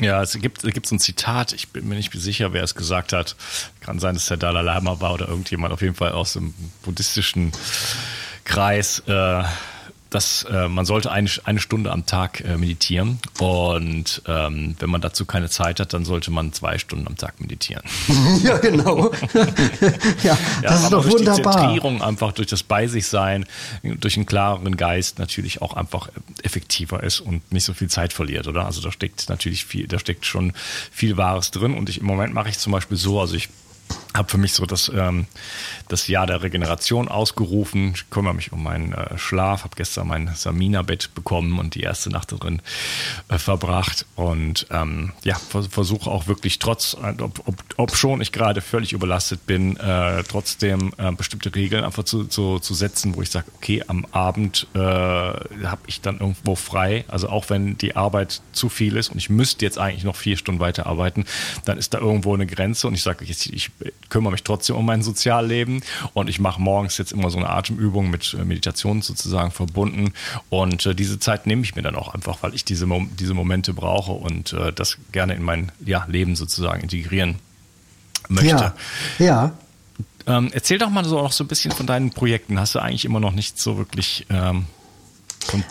[0.00, 2.76] Ja, es gibt, es gibt so ein Zitat, ich bin mir nicht sicher, wer es
[2.76, 3.34] gesagt hat.
[3.80, 7.50] Kann sein, dass der Dalai Lama war oder irgendjemand, auf jeden Fall aus dem buddhistischen
[8.44, 9.00] Kreis.
[9.06, 9.42] Äh,
[10.10, 15.00] dass äh, man sollte eine, eine Stunde am Tag äh, meditieren und ähm, wenn man
[15.00, 17.82] dazu keine Zeit hat, dann sollte man zwei Stunden am Tag meditieren.
[18.42, 19.10] ja, genau.
[20.22, 21.52] ja, das ist doch durch wunderbar.
[21.52, 23.44] Die Zentrierung einfach durch das Bei sich sein,
[23.82, 26.08] durch einen klareren Geist natürlich auch einfach
[26.42, 28.64] effektiver ist und nicht so viel Zeit verliert, oder?
[28.64, 30.52] Also da steckt natürlich viel, da steckt schon
[30.90, 33.48] viel Wahres drin und ich im Moment mache ich zum Beispiel so, also ich
[34.14, 35.26] habe für mich so das, ähm,
[35.88, 37.92] das Jahr der Regeneration ausgerufen.
[37.94, 42.10] Ich kümmere mich um meinen äh, Schlaf, habe gestern mein Samina-Bett bekommen und die erste
[42.10, 42.60] Nacht darin
[43.28, 44.06] äh, verbracht.
[44.16, 45.36] Und ähm, ja,
[45.70, 50.24] versuche auch wirklich trotz, äh, ob, ob, ob schon ich gerade völlig überlastet bin, äh,
[50.24, 54.66] trotzdem äh, bestimmte Regeln einfach zu, zu, zu setzen, wo ich sage, okay, am Abend
[54.74, 57.04] äh, habe ich dann irgendwo frei.
[57.08, 60.36] Also auch wenn die Arbeit zu viel ist und ich müsste jetzt eigentlich noch vier
[60.36, 61.24] Stunden weiterarbeiten,
[61.64, 63.70] dann ist da irgendwo eine Grenze und ich sage, ich, ich
[64.08, 65.82] kümmere mich trotzdem um mein Sozialleben
[66.14, 70.12] und ich mache morgens jetzt immer so eine Atemübung mit äh, Meditation sozusagen verbunden
[70.50, 72.86] und äh, diese Zeit nehme ich mir dann auch einfach, weil ich diese,
[73.18, 77.36] diese Momente brauche und äh, das gerne in mein ja, Leben sozusagen integrieren
[78.28, 78.72] möchte.
[79.18, 79.52] Ja, ja.
[80.26, 82.60] Ähm, erzähl doch mal so noch so ein bisschen von deinen Projekten.
[82.60, 84.66] Hast du eigentlich immer noch nicht so wirklich ähm,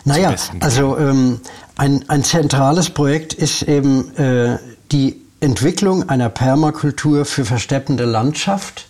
[0.04, 1.40] Naja, also ähm,
[1.76, 4.58] ein, ein zentrales Projekt ist eben äh,
[4.90, 8.88] die Entwicklung einer Permakultur für versteppende Landschaft,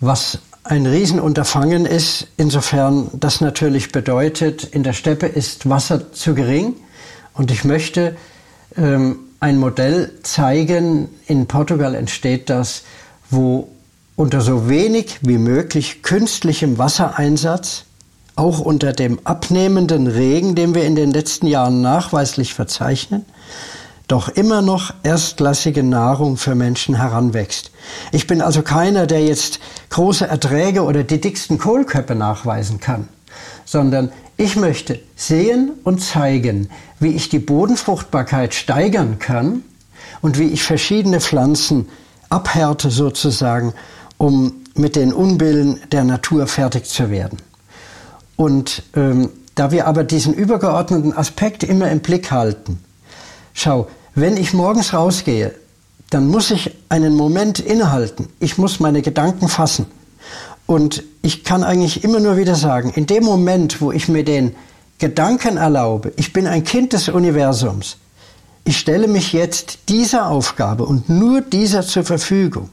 [0.00, 6.74] was ein Riesenunterfangen ist, insofern das natürlich bedeutet, in der Steppe ist Wasser zu gering.
[7.32, 8.16] Und ich möchte
[8.76, 12.82] ähm, ein Modell zeigen, in Portugal entsteht das,
[13.30, 13.68] wo
[14.16, 17.84] unter so wenig wie möglich künstlichem Wassereinsatz,
[18.36, 23.24] auch unter dem abnehmenden Regen, den wir in den letzten Jahren nachweislich verzeichnen,
[24.10, 27.70] doch immer noch erstklassige Nahrung für Menschen heranwächst.
[28.10, 33.08] Ich bin also keiner, der jetzt große Erträge oder die dicksten Kohlköpfe nachweisen kann,
[33.64, 39.62] sondern ich möchte sehen und zeigen, wie ich die Bodenfruchtbarkeit steigern kann
[40.22, 41.88] und wie ich verschiedene Pflanzen
[42.30, 43.74] abhärte sozusagen,
[44.18, 47.38] um mit den Unbillen der Natur fertig zu werden.
[48.36, 52.82] Und ähm, da wir aber diesen übergeordneten Aspekt immer im Blick halten,
[53.52, 55.54] schau, wenn ich morgens rausgehe,
[56.10, 58.28] dann muss ich einen Moment innehalten.
[58.40, 59.86] Ich muss meine Gedanken fassen.
[60.66, 64.54] Und ich kann eigentlich immer nur wieder sagen, in dem Moment, wo ich mir den
[64.98, 67.96] Gedanken erlaube, ich bin ein Kind des Universums,
[68.64, 72.68] ich stelle mich jetzt dieser Aufgabe und nur dieser zur Verfügung,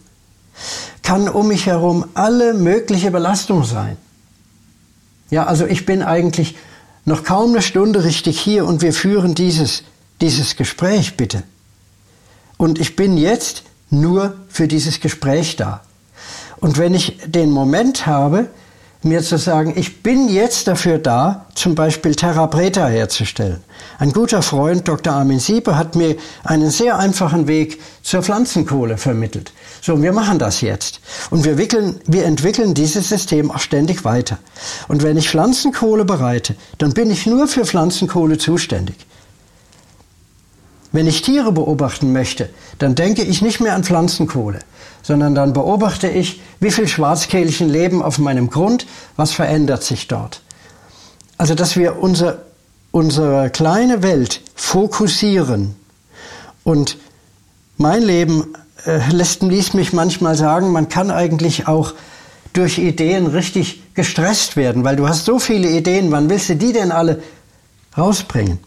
[1.02, 3.98] kann um mich herum alle mögliche Belastung sein.
[5.30, 6.56] Ja, also ich bin eigentlich
[7.06, 9.84] noch kaum eine Stunde richtig hier und wir führen dieses,
[10.22, 11.44] dieses Gespräch bitte.
[12.58, 15.82] Und ich bin jetzt nur für dieses Gespräch da.
[16.60, 18.50] Und wenn ich den Moment habe,
[19.04, 23.64] mir zu sagen, ich bin jetzt dafür da, zum Beispiel Terra Preta herzustellen.
[24.00, 25.14] Ein guter Freund, Dr.
[25.14, 29.54] Armin Siepe, hat mir einen sehr einfachen Weg zur Pflanzenkohle vermittelt.
[29.82, 31.00] So, wir machen das jetzt.
[31.30, 34.40] Und wir, wickeln, wir entwickeln dieses System auch ständig weiter.
[34.88, 38.96] Und wenn ich Pflanzenkohle bereite, dann bin ich nur für Pflanzenkohle zuständig.
[40.98, 44.58] Wenn ich Tiere beobachten möchte, dann denke ich nicht mehr an Pflanzenkohle,
[45.04, 50.42] sondern dann beobachte ich, wie viele Schwarzkehlchen leben auf meinem Grund, was verändert sich dort.
[51.38, 52.40] Also, dass wir unser,
[52.90, 55.76] unsere kleine Welt fokussieren
[56.64, 56.98] und
[57.78, 58.56] mein Leben
[58.88, 61.94] äh, lässt, ließ mich manchmal sagen, man kann eigentlich auch
[62.54, 66.74] durch Ideen richtig gestresst werden, weil du hast so viele Ideen, wann willst du die
[66.74, 67.22] denn alle
[67.96, 68.58] rausbringen?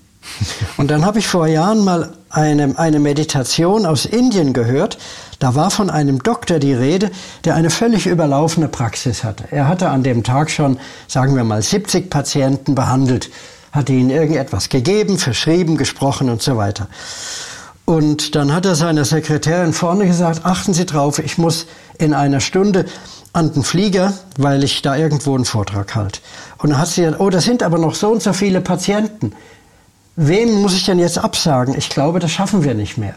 [0.76, 4.98] Und dann habe ich vor Jahren mal eine, eine Meditation aus Indien gehört.
[5.38, 7.10] Da war von einem Doktor die Rede,
[7.44, 9.44] der eine völlig überlaufene Praxis hatte.
[9.50, 13.30] Er hatte an dem Tag schon, sagen wir mal, 70 Patienten behandelt,
[13.72, 16.88] hatte ihnen irgendetwas gegeben, verschrieben, gesprochen und so weiter.
[17.84, 21.66] Und dann hat er seiner Sekretärin vorne gesagt, achten Sie drauf, ich muss
[21.98, 22.84] in einer Stunde
[23.32, 26.20] an den Flieger, weil ich da irgendwo einen Vortrag halte.
[26.58, 29.32] Und dann hat sie gesagt, oh, da sind aber noch so und so viele Patienten
[30.16, 31.74] wem muss ich denn jetzt absagen?
[31.76, 33.14] Ich glaube, das schaffen wir nicht mehr.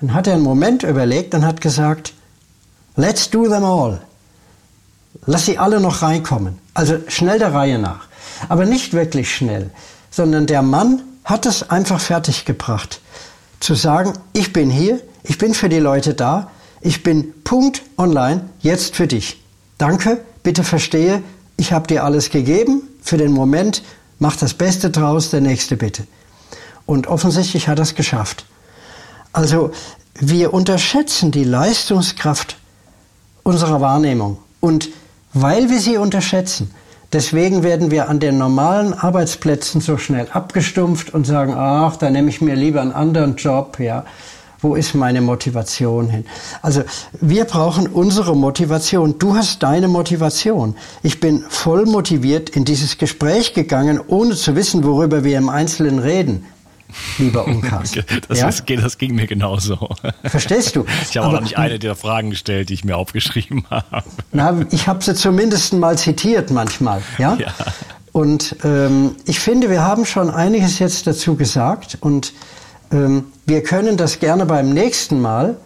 [0.00, 2.12] Dann hat er einen Moment überlegt und hat gesagt,
[2.96, 4.00] let's do them all.
[5.26, 6.58] Lass sie alle noch reinkommen.
[6.74, 8.06] Also schnell der Reihe nach.
[8.48, 9.70] Aber nicht wirklich schnell,
[10.10, 13.00] sondern der Mann hat es einfach fertiggebracht.
[13.60, 18.50] Zu sagen, ich bin hier, ich bin für die Leute da, ich bin Punkt online,
[18.60, 19.42] jetzt für dich.
[19.78, 21.22] Danke, bitte verstehe,
[21.56, 23.82] ich habe dir alles gegeben für den Moment,
[24.18, 26.06] mach das Beste draus, der nächste bitte.
[26.86, 28.46] Und offensichtlich hat er es geschafft.
[29.32, 29.72] Also
[30.20, 32.56] wir unterschätzen die Leistungskraft
[33.42, 34.38] unserer Wahrnehmung.
[34.60, 34.90] Und
[35.32, 36.70] weil wir sie unterschätzen,
[37.12, 42.28] deswegen werden wir an den normalen Arbeitsplätzen so schnell abgestumpft und sagen, ach, da nehme
[42.28, 44.04] ich mir lieber einen anderen Job, ja.
[44.60, 46.24] Wo ist meine Motivation hin?
[46.62, 46.84] Also
[47.20, 49.18] wir brauchen unsere Motivation.
[49.18, 50.74] Du hast deine Motivation.
[51.02, 55.98] Ich bin voll motiviert in dieses Gespräch gegangen, ohne zu wissen, worüber wir im Einzelnen
[55.98, 56.46] reden
[57.18, 57.92] lieber Unkas.
[58.28, 58.48] das, ja?
[58.48, 59.88] ist, das ging mir genauso.
[60.24, 60.84] Verstehst du?
[61.08, 64.04] Ich habe auch noch nicht eine der Fragen gestellt, die ich mir aufgeschrieben habe.
[64.32, 67.02] Na, ich habe sie zumindest mal zitiert manchmal.
[67.18, 67.34] Ja.
[67.34, 67.54] ja.
[68.12, 72.32] Und ähm, ich finde, wir haben schon einiges jetzt dazu gesagt und
[72.92, 75.56] ähm, wir können das gerne beim nächsten Mal,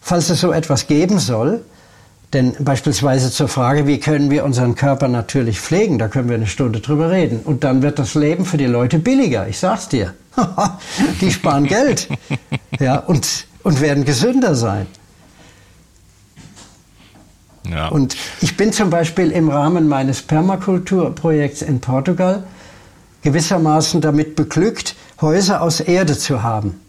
[0.00, 1.62] falls es so etwas geben soll,
[2.34, 6.46] denn beispielsweise zur Frage, wie können wir unseren Körper natürlich pflegen, da können wir eine
[6.46, 7.40] Stunde drüber reden.
[7.44, 10.14] Und dann wird das Leben für die Leute billiger, ich sag's dir.
[11.20, 12.08] die sparen Geld
[12.80, 14.86] ja, und, und werden gesünder sein.
[17.70, 17.88] Ja.
[17.88, 22.44] Und ich bin zum Beispiel im Rahmen meines Permakulturprojekts in Portugal
[23.22, 26.80] gewissermaßen damit beglückt, Häuser aus Erde zu haben.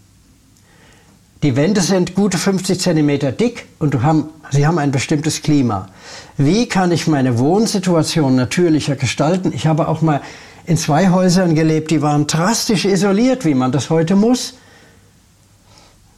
[1.46, 5.88] Die Wände sind gute 50 Zentimeter dick und haben, sie haben ein bestimmtes Klima.
[6.36, 9.52] Wie kann ich meine Wohnsituation natürlicher gestalten?
[9.54, 10.22] Ich habe auch mal
[10.64, 14.54] in zwei Häusern gelebt, die waren drastisch isoliert, wie man das heute muss.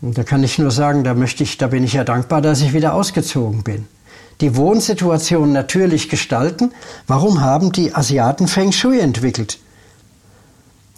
[0.01, 2.63] Und da kann ich nur sagen, da möchte ich, da bin ich ja dankbar, dass
[2.63, 3.87] ich wieder ausgezogen bin.
[4.41, 6.73] Die Wohnsituation natürlich gestalten.
[7.07, 9.59] Warum haben die Asiaten Feng Shui entwickelt?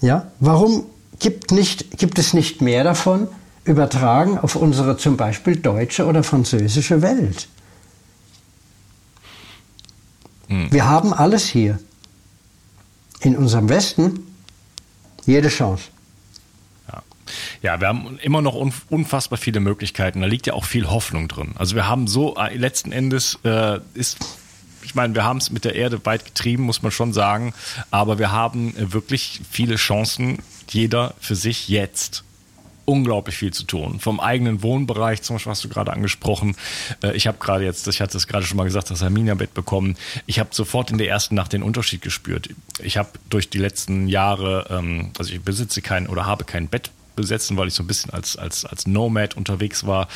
[0.00, 0.84] Ja, warum
[1.18, 3.26] gibt, nicht, gibt es nicht mehr davon?
[3.64, 7.48] Übertragen auf unsere zum Beispiel deutsche oder französische Welt.
[10.48, 10.72] Hm.
[10.72, 11.78] Wir haben alles hier.
[13.20, 14.26] In unserem Westen
[15.26, 15.84] jede Chance.
[17.62, 17.80] Ja.
[17.80, 18.54] wir haben immer noch
[18.88, 20.22] unfassbar viele Möglichkeiten.
[20.22, 21.52] Da liegt ja auch viel Hoffnung drin.
[21.56, 24.18] Also wir haben so, äh, letzten Endes äh, ist
[24.82, 27.52] ich meine, wir haben es mit der Erde weit getrieben, muss man schon sagen,
[27.90, 32.24] aber wir haben äh, wirklich viele Chancen, jeder für sich jetzt
[32.84, 34.00] unglaublich viel zu tun.
[34.00, 36.56] Vom eigenen Wohnbereich, zum Beispiel hast du gerade angesprochen.
[37.02, 39.96] Äh, ich habe gerade jetzt, ich hatte es gerade schon mal gesagt, das Herminia-Bett bekommen.
[40.26, 42.48] Ich habe sofort in der ersten Nacht den Unterschied gespürt.
[42.82, 46.90] Ich habe durch die letzten Jahre, ähm, also ich besitze kein oder habe kein Bett
[47.16, 50.08] besetzen, weil ich so ein bisschen als, als, als Nomad unterwegs war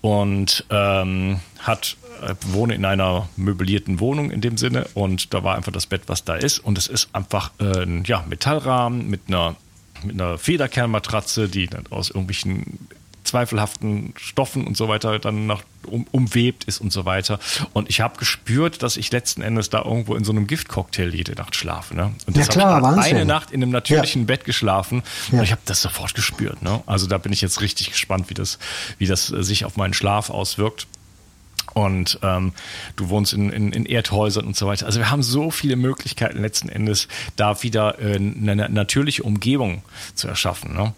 [0.00, 5.56] und ähm, hat äh, wohne in einer möblierten Wohnung in dem Sinne und da war
[5.56, 9.22] einfach das Bett, was da ist und es ist einfach äh, ein ja, Metallrahmen mit
[9.28, 9.56] einer
[10.04, 12.88] mit einer Federkernmatratze, die aus irgendwelchen
[13.24, 17.38] zweifelhaften Stoffen und so weiter dann noch um, umwebt ist und so weiter.
[17.72, 21.34] Und ich habe gespürt, dass ich letzten Endes da irgendwo in so einem Giftcocktail jede
[21.34, 21.94] Nacht schlafe.
[21.94, 22.12] Ne?
[22.26, 24.26] Und ja, klar, habe eine Nacht in einem natürlichen ja.
[24.26, 25.38] Bett geschlafen ja.
[25.38, 26.62] und ich habe das sofort gespürt.
[26.62, 26.82] Ne?
[26.86, 28.58] Also da bin ich jetzt richtig gespannt, wie das,
[28.98, 30.86] wie das sich auf meinen Schlaf auswirkt
[31.74, 32.52] und ähm,
[32.96, 34.86] du wohnst in, in, in Erdhäusern und so weiter.
[34.86, 39.82] Also wir haben so viele Möglichkeiten letzten Endes, da wieder äh, eine natürliche Umgebung
[40.14, 40.74] zu erschaffen.
[40.74, 40.94] Ne?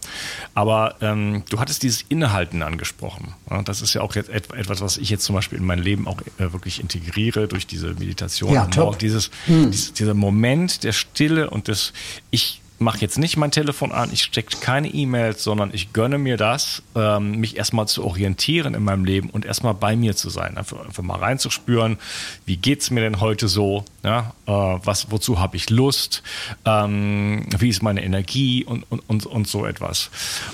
[0.55, 3.35] Aber ähm, du hattest dieses Innehalten angesprochen.
[3.51, 3.63] Ne?
[3.65, 6.21] Das ist ja auch jetzt etwas, was ich jetzt zum Beispiel in mein Leben auch
[6.39, 8.55] äh, wirklich integriere durch diese Meditation.
[8.55, 8.99] Ja, top.
[8.99, 9.71] Dieses, hm.
[9.71, 11.93] dieses, dieser Moment der Stille und des
[12.31, 16.37] Ich mache jetzt nicht mein Telefon an, ich stecke keine E-Mails, sondern ich gönne mir
[16.37, 20.59] das, ähm, mich erstmal zu orientieren in meinem Leben und erstmal bei mir zu sein.
[20.59, 21.99] Einfach, einfach mal reinzuspüren,
[22.45, 23.85] wie geht es mir denn heute so?
[24.03, 24.35] Ja?
[24.47, 26.23] Äh, was, wozu habe ich Lust?
[26.65, 30.11] Ähm, wie ist meine Energie und, und, und, und so etwas.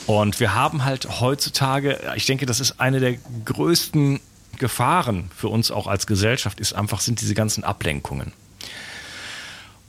[0.07, 4.21] Und wir haben halt heutzutage, ich denke, das ist eine der größten
[4.59, 8.33] Gefahren für uns auch als Gesellschaft, ist einfach, sind diese ganzen Ablenkungen.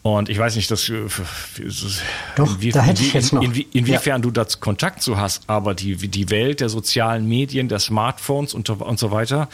[0.02, 1.02] Und ich weiß nicht, dass äh,
[2.36, 3.42] Doch, inwie, da hätte ich jetzt noch.
[3.42, 4.20] Inwie, inwiefern ja.
[4.20, 8.70] du dazu Kontakt zu hast, aber die, die Welt der sozialen Medien, der Smartphones und,
[8.70, 9.50] und so weiter.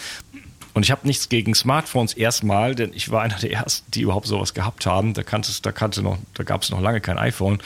[0.76, 4.28] Und ich habe nichts gegen Smartphones erstmal, denn ich war einer der ersten, die überhaupt
[4.28, 5.14] sowas gehabt haben.
[5.14, 7.60] Da kannte da kannte noch, da gab es noch lange kein iPhone.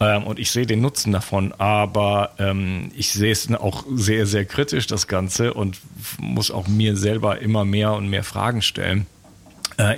[0.00, 4.44] Ähm, und ich sehe den Nutzen davon, aber ähm, ich sehe es auch sehr, sehr
[4.44, 5.78] kritisch, das Ganze, und
[6.18, 9.06] muss auch mir selber immer mehr und mehr Fragen stellen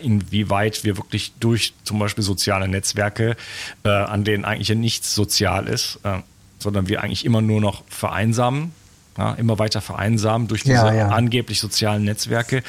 [0.02, 3.36] inwieweit wir wirklich durch zum Beispiel soziale Netzwerke,
[3.84, 6.18] äh, an denen eigentlich ja nichts sozial ist, äh,
[6.58, 8.72] sondern wir eigentlich immer nur noch vereinsamen,
[9.18, 11.08] ja, immer weiter vereinsamen durch diese ja, ja.
[11.08, 12.62] angeblich sozialen Netzwerke,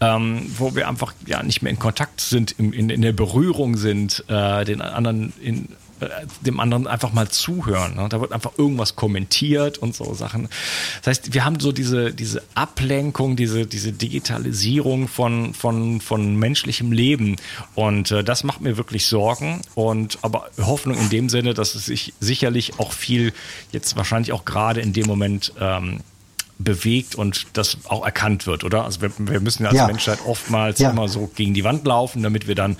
[0.00, 3.76] ähm, wo wir einfach ja nicht mehr in Kontakt sind, in, in, in der Berührung
[3.76, 5.68] sind, äh, den anderen in äh,
[6.40, 7.96] dem anderen einfach mal zuhören.
[7.96, 8.08] Ne?
[8.08, 10.48] Da wird einfach irgendwas kommentiert und so Sachen.
[11.02, 16.92] Das heißt, wir haben so diese, diese Ablenkung, diese, diese Digitalisierung von, von, von menschlichem
[16.92, 17.36] Leben.
[17.74, 19.62] Und äh, das macht mir wirklich Sorgen.
[19.74, 23.32] Und aber Hoffnung in dem Sinne, dass es sich sicherlich auch viel
[23.72, 26.00] jetzt wahrscheinlich auch gerade in dem Moment ähm,
[26.58, 28.84] bewegt und das auch erkannt wird, oder?
[28.84, 29.86] Also wir, wir müssen als ja.
[29.86, 30.90] Menschheit oftmals ja.
[30.90, 32.76] immer so gegen die Wand laufen, damit wir dann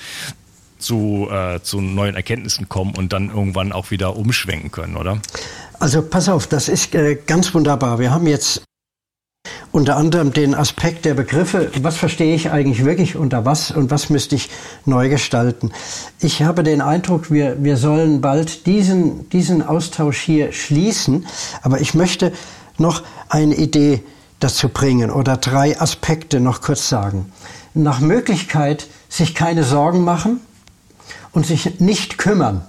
[0.79, 5.19] zu, äh, zu neuen Erkenntnissen kommen und dann irgendwann auch wieder umschwenken können, oder?
[5.79, 7.99] Also pass auf, das ist äh, ganz wunderbar.
[7.99, 8.63] Wir haben jetzt
[9.73, 14.11] unter anderem den Aspekt der Begriffe, was verstehe ich eigentlich wirklich unter was und was
[14.11, 14.49] müsste ich
[14.85, 15.71] neu gestalten.
[16.19, 21.27] Ich habe den Eindruck, wir, wir sollen bald diesen, diesen Austausch hier schließen,
[21.63, 22.33] aber ich möchte
[22.79, 24.03] noch eine Idee
[24.41, 27.33] dazu bringen oder drei Aspekte noch kurz sagen.
[27.75, 30.41] Nach Möglichkeit sich keine Sorgen machen,
[31.37, 32.63] und sich nicht kümmern.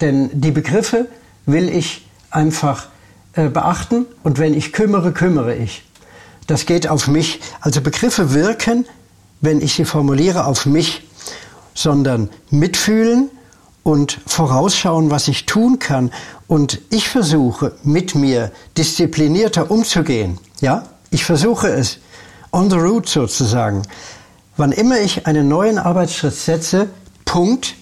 [0.00, 1.06] Denn die Begriffe
[1.46, 2.88] will ich einfach
[3.34, 5.84] äh, beachten und wenn ich kümmere, kümmere ich.
[6.48, 7.38] Das geht auf mich.
[7.60, 8.84] Also Begriffe wirken,
[9.40, 11.06] wenn ich sie formuliere, auf mich,
[11.72, 13.30] sondern mitfühlen
[13.84, 16.10] und vorausschauen, was ich tun kann.
[16.48, 20.40] Und ich versuche mit mir disziplinierter umzugehen.
[20.60, 21.98] Ja, ich versuche es
[22.50, 23.82] on the route sozusagen.
[24.56, 26.88] Wann immer ich einen neuen Arbeitsschritt setze,
[27.24, 27.76] Punkt,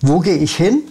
[0.00, 0.82] wo gehe ich hin?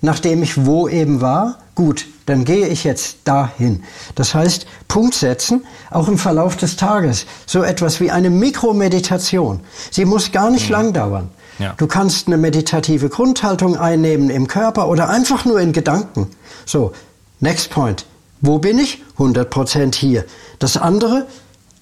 [0.00, 3.82] Nachdem ich wo eben war, gut, dann gehe ich jetzt dahin.
[4.14, 7.26] Das heißt, Punkt setzen, auch im Verlauf des Tages.
[7.46, 9.60] So etwas wie eine Mikromeditation.
[9.90, 10.72] Sie muss gar nicht mhm.
[10.72, 11.30] lang dauern.
[11.58, 11.74] Ja.
[11.76, 16.28] Du kannst eine meditative Grundhaltung einnehmen im Körper oder einfach nur in Gedanken.
[16.64, 16.92] So,
[17.40, 18.06] next point.
[18.40, 19.02] Wo bin ich?
[19.18, 20.24] 100% hier.
[20.60, 21.26] Das andere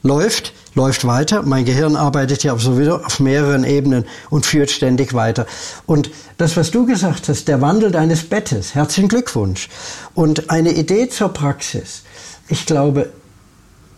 [0.03, 1.42] läuft läuft weiter.
[1.42, 5.47] Mein Gehirn arbeitet ja sowieso auf mehreren Ebenen und führt ständig weiter.
[5.86, 9.68] Und das, was du gesagt hast, der Wandel deines Bettes, herzlichen Glückwunsch.
[10.14, 12.03] Und eine Idee zur Praxis.
[12.49, 13.11] Ich glaube,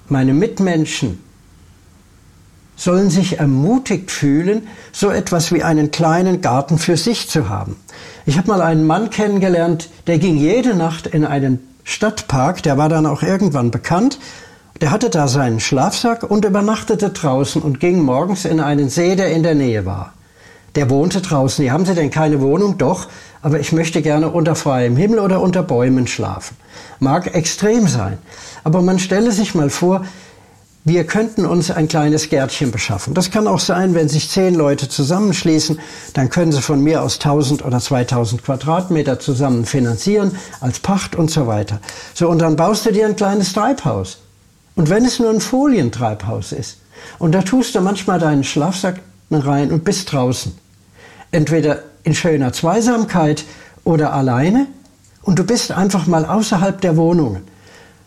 [0.09, 1.23] meine Mitmenschen
[2.77, 7.75] sollen sich ermutigt fühlen, so etwas wie einen kleinen Garten für sich zu haben.
[8.25, 12.89] Ich habe mal einen Mann kennengelernt, der ging jede Nacht in einen Stadtpark, der war
[12.89, 14.21] dann auch irgendwann bekannt,
[14.81, 19.31] der hatte da seinen Schlafsack und übernachtete draußen und ging morgens in einen See, der
[19.33, 20.13] in der Nähe war.
[20.75, 21.63] Der wohnte draußen.
[21.63, 22.79] Hier haben Sie denn keine Wohnung?
[22.79, 23.09] Doch,
[23.43, 26.57] aber ich möchte gerne unter freiem Himmel oder unter Bäumen schlafen.
[27.01, 28.19] Mag extrem sein.
[28.65, 30.05] Aber man stelle sich mal vor,
[30.85, 33.13] wir könnten uns ein kleines Gärtchen beschaffen.
[33.13, 35.81] Das kann auch sein, wenn sich zehn Leute zusammenschließen,
[36.15, 41.31] dann können sie von mir aus 1000 oder 2000 Quadratmeter zusammen finanzieren, als Pacht und
[41.31, 41.81] so weiter.
[42.15, 44.19] So, und dann baust du dir ein kleines Treibhaus.
[44.79, 46.77] Und wenn es nur ein Folientreibhaus ist,
[47.19, 50.57] und da tust du manchmal deinen Schlafsack rein und bist draußen.
[51.33, 53.45] Entweder in schöner Zweisamkeit
[53.83, 54.69] oder alleine,
[55.23, 57.43] und du bist einfach mal außerhalb der Wohnungen.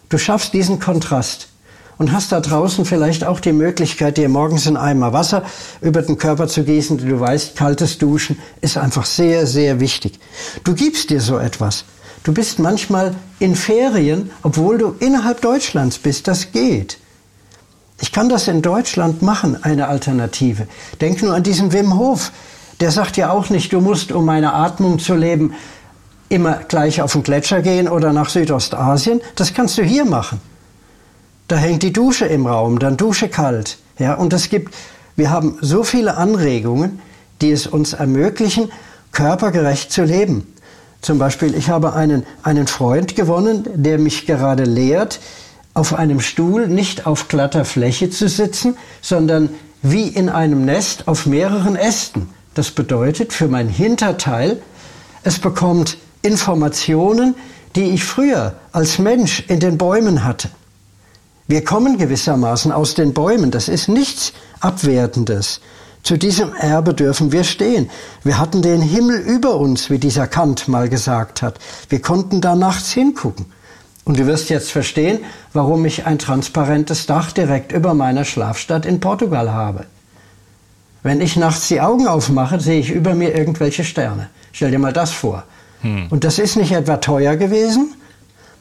[0.07, 1.49] Du schaffst diesen Kontrast
[1.97, 5.43] und hast da draußen vielleicht auch die Möglichkeit, dir morgens einen Eimer Wasser
[5.82, 6.99] über den Körper zu gießen.
[6.99, 10.22] Du weißt, kaltes Duschen ist einfach sehr, sehr wichtig.
[10.63, 11.84] Du gibst dir so etwas.
[12.24, 16.28] Du bist manchmal in Ferien, obwohl du innerhalb Deutschlands bist.
[16.28, 16.99] Das geht.
[17.99, 20.67] Ich kann das in Deutschland machen, eine Alternative.
[20.99, 22.32] Denk nur an diesen Wim Hof.
[22.80, 25.53] Der sagt ja auch nicht, du musst, um meine Atmung zu leben,
[26.30, 29.22] immer gleich auf den Gletscher gehen oder nach Südostasien.
[29.36, 30.41] Das kannst du hier machen.
[31.47, 33.78] Da hängt die Dusche im Raum, dann Dusche kalt.
[33.99, 34.74] Ja, und es gibt,
[35.15, 37.01] wir haben so viele Anregungen,
[37.41, 38.72] die es uns ermöglichen,
[39.11, 40.51] körpergerecht zu leben.
[41.02, 45.20] Zum Beispiel, ich habe einen, einen Freund gewonnen, der mich gerade lehrt,
[45.74, 49.49] auf einem Stuhl nicht auf glatter Fläche zu sitzen, sondern
[49.82, 52.30] wie in einem Nest auf mehreren Ästen.
[52.54, 54.62] Das bedeutet für mein Hinterteil,
[55.24, 57.36] es bekommt Informationen,
[57.76, 60.49] die ich früher als Mensch in den Bäumen hatte.
[61.47, 63.52] Wir kommen gewissermaßen aus den Bäumen.
[63.52, 65.62] Das ist nichts Abwertendes.
[66.04, 67.89] Zu diesem Erbe dürfen wir stehen.
[68.24, 71.60] Wir hatten den Himmel über uns, wie dieser Kant mal gesagt hat.
[71.89, 73.45] Wir konnten da nachts hingucken.
[74.04, 75.20] Und du wirst jetzt verstehen,
[75.54, 79.86] warum ich ein transparentes Dach direkt über meiner Schlafstadt in Portugal habe.
[81.04, 84.30] Wenn ich nachts die Augen aufmache, sehe ich über mir irgendwelche Sterne.
[84.52, 85.43] Stell dir mal das vor.
[85.82, 86.08] Hm.
[86.10, 87.93] Und das ist nicht etwa teuer gewesen,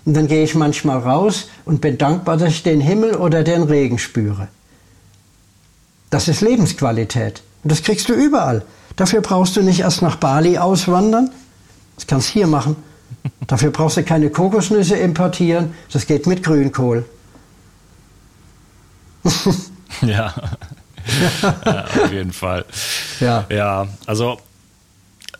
[0.04, 3.62] und dann gehe ich manchmal raus und bin dankbar, dass ich den Himmel oder den
[3.64, 4.48] Regen spüre.
[6.10, 7.42] Das ist Lebensqualität.
[7.62, 8.64] Und das kriegst du überall.
[8.96, 11.30] Dafür brauchst du nicht erst nach Bali auswandern.
[11.96, 12.76] Das kannst du hier machen.
[13.46, 15.74] Dafür brauchst du keine Kokosnüsse importieren.
[15.92, 17.04] Das geht mit Grünkohl.
[20.02, 20.34] ja.
[21.64, 21.84] ja.
[21.84, 22.64] Auf jeden Fall.
[23.20, 23.46] Ja.
[23.50, 24.38] Ja, also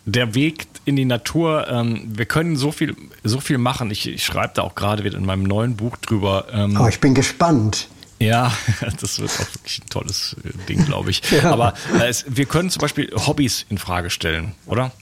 [0.05, 1.69] der Weg in die Natur.
[1.69, 3.91] Ähm, wir können so viel, so viel machen.
[3.91, 6.47] Ich, ich schreibe da auch gerade wieder in meinem neuen Buch drüber.
[6.53, 7.89] Ähm, oh, ich bin gespannt.
[8.21, 8.53] Ja,
[9.01, 11.23] das wird auch wirklich ein tolles äh, Ding, glaube ich.
[11.31, 11.51] ja.
[11.51, 14.93] Aber äh, es, wir können zum Beispiel Hobbys in Frage stellen, oder?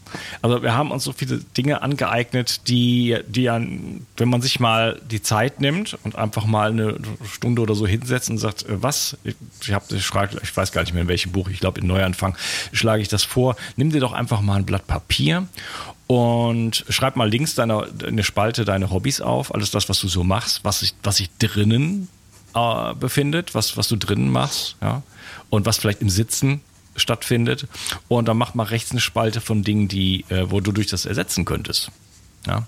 [0.41, 5.01] Also wir haben uns so viele Dinge angeeignet, die, die ja, wenn man sich mal
[5.11, 6.97] die Zeit nimmt und einfach mal eine
[7.31, 10.83] Stunde oder so hinsetzt und sagt, äh, was, ich, hab, ich, schreibe, ich weiß gar
[10.83, 12.37] nicht mehr in welchem Buch, ich glaube in Neuanfang
[12.73, 15.49] schlage ich das vor, nimm dir doch einfach mal ein Blatt Papier
[16.07, 20.23] und schreib mal links deine, eine Spalte deine Hobbys auf, alles das, was du so
[20.23, 22.09] machst, was sich was ich drinnen
[22.59, 25.03] äh, befindet, was, was du drinnen machst, ja,
[25.51, 26.61] und was vielleicht im Sitzen
[26.97, 27.67] stattfindet.
[28.09, 31.07] Und dann mach mal rechts eine Spalte von Dingen, die, äh, wo du durch das
[31.07, 31.91] ersetzen könntest.
[32.47, 32.67] Ja.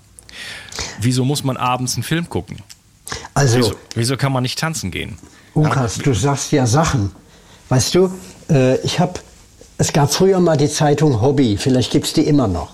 [0.99, 2.57] Wieso muss man abends einen Film gucken?
[3.33, 5.17] Also, wieso, wieso kann man nicht tanzen gehen?
[5.53, 6.03] Lukas, ja.
[6.03, 7.11] du sagst ja Sachen.
[7.69, 8.11] Weißt du,
[8.49, 9.19] äh, ich habe,
[9.77, 12.73] es gab früher mal die Zeitung Hobby, vielleicht gibt es die immer noch.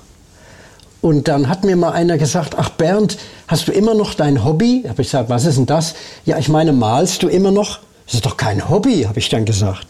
[1.01, 3.17] Und dann hat mir mal einer gesagt, ach Bernd,
[3.47, 4.83] hast du immer noch dein Hobby?
[4.87, 5.95] Habe ich gesagt, was ist denn das?
[6.25, 7.79] Ja, ich meine, malst du immer noch?
[8.05, 9.85] Das ist doch kein Hobby, habe ich dann gesagt.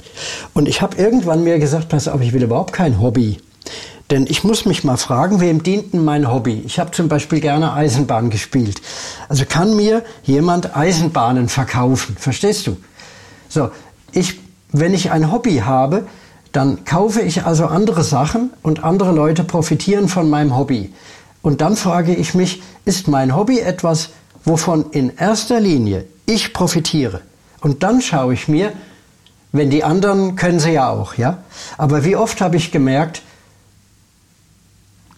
[0.53, 3.37] Und ich habe irgendwann mir gesagt, pass auf, ich will überhaupt kein Hobby.
[4.09, 6.63] Denn ich muss mich mal fragen, wem dient denn mein Hobby?
[6.65, 8.81] Ich habe zum Beispiel gerne Eisenbahn gespielt.
[9.27, 12.15] Also kann mir jemand Eisenbahnen verkaufen?
[12.17, 12.77] Verstehst du?
[13.49, 13.69] So,
[14.13, 14.39] ich,
[14.71, 16.07] wenn ich ein Hobby habe,
[16.51, 20.93] dann kaufe ich also andere Sachen und andere Leute profitieren von meinem Hobby.
[21.41, 24.09] Und dann frage ich mich, ist mein Hobby etwas,
[24.43, 27.21] wovon in erster Linie ich profitiere?
[27.61, 28.73] Und dann schaue ich mir,
[29.51, 31.43] wenn die anderen können sie ja auch, ja.
[31.77, 33.21] Aber wie oft habe ich gemerkt,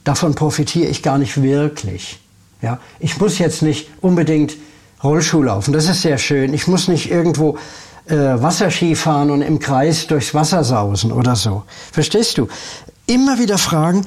[0.03, 2.19] davon profitiere ich gar nicht wirklich.
[2.61, 4.55] Ja, ich muss jetzt nicht unbedingt
[5.03, 5.73] Rollschuh laufen.
[5.73, 6.53] Das ist sehr schön.
[6.53, 7.57] Ich muss nicht irgendwo
[8.10, 11.64] äh, Wasserski fahren und im Kreis durchs Wasser sausen oder so.
[11.91, 12.47] Verstehst du?
[13.05, 14.05] Immer wieder fragen,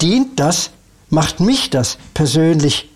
[0.00, 0.70] dient das,
[1.10, 2.90] macht mich das persönlich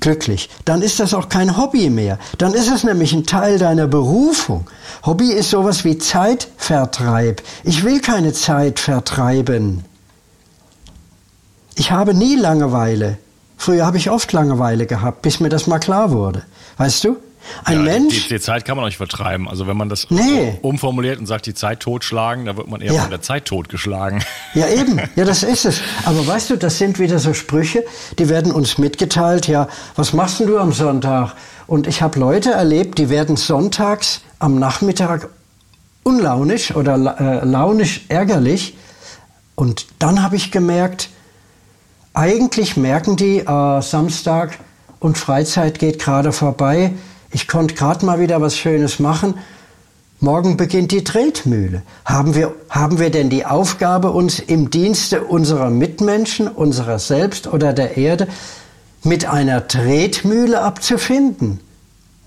[0.00, 0.48] glücklich?
[0.64, 2.18] Dann ist das auch kein Hobby mehr.
[2.38, 4.66] Dann ist es nämlich ein Teil deiner Berufung.
[5.04, 7.42] Hobby ist sowas wie Zeitvertreib.
[7.64, 9.84] Ich will keine Zeit vertreiben.
[11.74, 13.18] Ich habe nie Langeweile.
[13.56, 16.42] Früher habe ich oft Langeweile gehabt, bis mir das mal klar wurde.
[16.78, 17.16] Weißt du?
[17.64, 18.28] Ein ja, Mensch.
[18.28, 19.48] Die, die, Zeit kann man auch nicht vertreiben.
[19.48, 20.58] Also wenn man das nee.
[20.62, 23.02] umformuliert und sagt, die Zeit totschlagen, da wird man eher ja.
[23.02, 24.22] von der Zeit totgeschlagen.
[24.54, 25.00] Ja, eben.
[25.16, 25.80] Ja, das ist es.
[26.04, 27.84] Aber weißt du, das sind wieder so Sprüche,
[28.18, 29.48] die werden uns mitgeteilt.
[29.48, 31.34] Ja, was machst du am Sonntag?
[31.66, 35.28] Und ich habe Leute erlebt, die werden sonntags am Nachmittag
[36.02, 38.76] unlaunisch oder äh, launisch ärgerlich.
[39.54, 41.10] Und dann habe ich gemerkt,
[42.14, 44.58] eigentlich merken die, äh, Samstag
[44.98, 46.92] und Freizeit geht gerade vorbei.
[47.32, 49.34] Ich konnte gerade mal wieder was Schönes machen.
[50.18, 51.82] Morgen beginnt die Tretmühle.
[52.04, 57.72] Haben wir, haben wir denn die Aufgabe, uns im Dienste unserer Mitmenschen, unserer selbst oder
[57.72, 58.28] der Erde
[59.02, 61.60] mit einer Tretmühle abzufinden?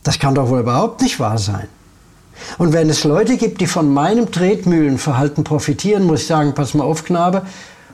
[0.04, 1.68] Das kann doch wohl überhaupt nicht wahr sein.
[2.58, 6.84] Und wenn es Leute gibt, die von meinem Tretmühlenverhalten profitieren, muss ich sagen, pass mal
[6.84, 7.44] auf, Knabe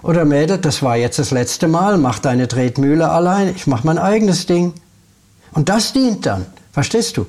[0.02, 3.98] oder Mädel, das war jetzt das letzte Mal, mach deine Tretmühle allein, ich mach mein
[3.98, 4.74] eigenes Ding.
[5.52, 6.46] Und das dient dann,
[6.80, 7.26] verstehst du?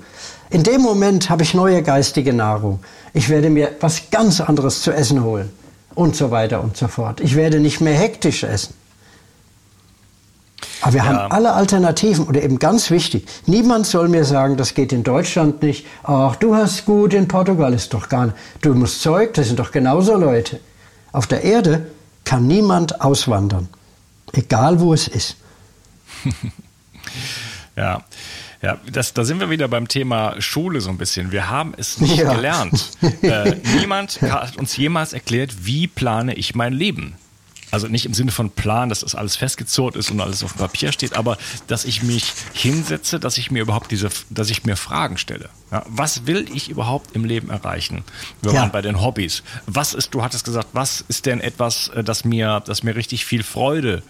[0.51, 2.79] In dem Moment habe ich neue geistige Nahrung.
[3.13, 5.51] Ich werde mir was ganz anderes zu essen holen
[5.97, 7.21] und so weiter und so fort.
[7.21, 8.75] Ich werde nicht mehr hektisch essen.
[10.83, 11.07] Aber wir ja.
[11.07, 15.63] haben alle Alternativen oder eben ganz wichtig, niemand soll mir sagen, das geht in Deutschland
[15.63, 15.85] nicht.
[16.05, 18.37] Ach, du hast gut, in Portugal ist doch gar nicht.
[18.61, 20.61] Du musst Zeug, das sind doch genauso Leute.
[21.11, 21.87] Auf der Erde
[22.25, 23.69] kann niemand auswandern,
[24.33, 25.37] egal wo es ist.
[27.77, 28.05] ja.
[28.63, 31.33] Ja, das, da sind wir wieder beim Thema Schule so ein bisschen.
[31.33, 32.35] Wir haben es nicht ja.
[32.35, 32.91] gelernt.
[33.23, 37.17] Äh, niemand hat uns jemals erklärt, wie plane ich mein Leben.
[37.71, 40.59] Also nicht im Sinne von Plan, dass das alles festgezurrt ist und alles auf dem
[40.59, 44.77] Papier steht, aber dass ich mich hinsetze, dass ich mir überhaupt diese, dass ich mir
[44.77, 45.51] Fragen stelle.
[45.71, 48.05] Ja, was will ich überhaupt im Leben erreichen?
[48.43, 48.61] Wir ja.
[48.61, 49.43] waren bei den Hobbys.
[49.67, 53.25] Was ist, du hattest gesagt, was ist denn etwas, äh, das mir, das mir richtig
[53.25, 54.03] viel Freude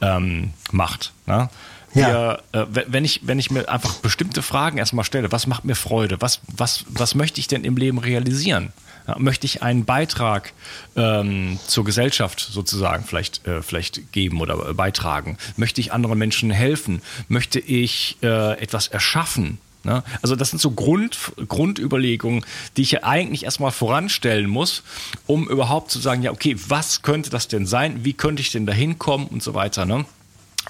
[0.00, 1.12] ähm, macht?
[1.26, 1.50] Ne?
[1.94, 2.34] Ja.
[2.52, 6.20] Äh, wenn, ich, wenn ich mir einfach bestimmte Fragen erstmal stelle, was macht mir Freude?
[6.20, 8.72] Was, was, was möchte ich denn im Leben realisieren?
[9.18, 10.54] Möchte ich einen Beitrag
[10.96, 15.36] ähm, zur Gesellschaft sozusagen vielleicht, äh, vielleicht geben oder beitragen?
[15.56, 17.02] Möchte ich anderen Menschen helfen?
[17.28, 19.58] Möchte ich äh, etwas erschaffen?
[19.84, 20.02] Ne?
[20.22, 22.44] Also das sind so Grund, Grundüberlegungen,
[22.78, 24.82] die ich ja eigentlich erstmal voranstellen muss,
[25.26, 28.04] um überhaupt zu sagen, ja, okay, was könnte das denn sein?
[28.04, 29.84] Wie könnte ich denn da hinkommen und so weiter.
[29.84, 30.06] Ne?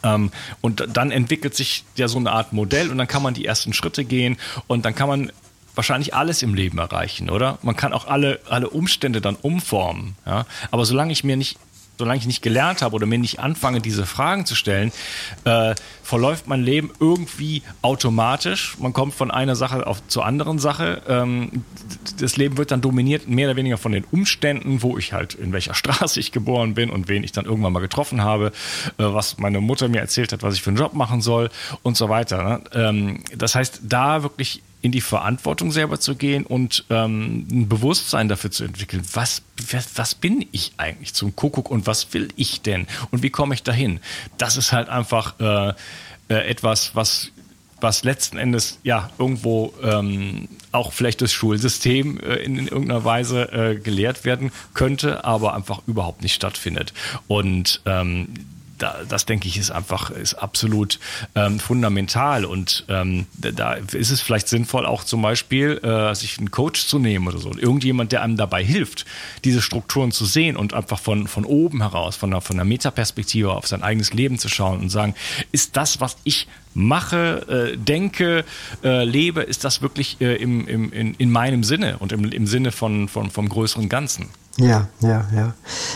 [0.03, 0.31] Ähm,
[0.61, 3.73] und dann entwickelt sich ja so eine Art Modell und dann kann man die ersten
[3.73, 4.37] Schritte gehen
[4.67, 5.33] und dann kann man
[5.75, 7.59] wahrscheinlich alles im Leben erreichen, oder?
[7.63, 10.17] Man kann auch alle, alle Umstände dann umformen.
[10.25, 10.47] Ja?
[10.71, 11.59] Aber solange ich mir nicht
[11.99, 14.93] solange ich nicht gelernt habe oder mir nicht anfange, diese Fragen zu stellen,
[15.45, 18.77] äh, verläuft mein Leben irgendwie automatisch.
[18.79, 21.03] Man kommt von einer Sache auf zur anderen Sache.
[21.09, 21.65] Ähm,
[22.19, 25.53] das Leben wird dann dominiert mehr oder weniger von den Umständen, wo ich halt, in
[25.53, 28.51] welcher Straße ich geboren bin und wen ich dann irgendwann mal getroffen habe, äh,
[28.99, 31.51] was meine Mutter mir erzählt hat, was ich für einen Job machen soll
[31.83, 32.43] und so weiter.
[32.43, 32.61] Ne?
[32.75, 38.29] Ähm, das heißt, da wirklich in die Verantwortung selber zu gehen und ähm, ein Bewusstsein
[38.29, 42.61] dafür zu entwickeln, was, was, was bin ich eigentlich zum Kuckuck und was will ich
[42.61, 43.99] denn und wie komme ich dahin?
[44.37, 45.73] Das ist halt einfach äh,
[46.29, 47.31] äh, etwas, was
[47.81, 53.53] was letzten Endes ja irgendwo ähm, auch vielleicht das Schulsystem äh, in, in, irgendeiner Weise
[53.53, 56.95] äh, gelehrt werden könnte, aber einfach überhaupt nicht stattfindet.
[57.27, 58.29] Und ähm,
[58.79, 60.99] das denke ich ist einfach ist absolut
[61.35, 62.45] ähm, fundamental.
[62.45, 66.99] Und ähm, da ist es vielleicht sinnvoll auch zum Beispiel äh, sich einen Coach zu
[66.99, 67.53] nehmen oder so.
[67.57, 69.05] Irgendjemand der einem dabei hilft
[69.45, 73.53] diese Strukturen zu sehen und einfach von von oben heraus von einer von einer Metaperspektive
[73.53, 75.15] auf sein eigenes Leben zu schauen und sagen
[75.53, 78.45] ist das was ich mache, äh, denke,
[78.83, 82.47] äh, lebe, ist das wirklich äh, im, im, in, in meinem Sinne und im, im
[82.47, 84.29] Sinne von, von, vom größeren Ganzen.
[84.57, 85.55] Ja, ja, ja.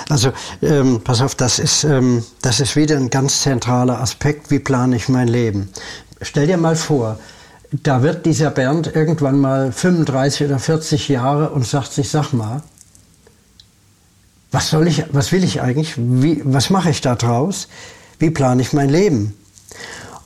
[0.09, 4.59] Also ähm, pass auf, das ist, ähm, das ist wieder ein ganz zentraler Aspekt, wie
[4.59, 5.69] plane ich mein Leben.
[6.23, 7.19] Stell dir mal vor,
[7.71, 12.63] da wird dieser Bernd irgendwann mal 35 oder 40 Jahre und sagt sich, sag mal,
[14.51, 17.69] was soll ich, was will ich eigentlich, wie, was mache ich da draus,
[18.19, 19.35] wie plane ich mein Leben?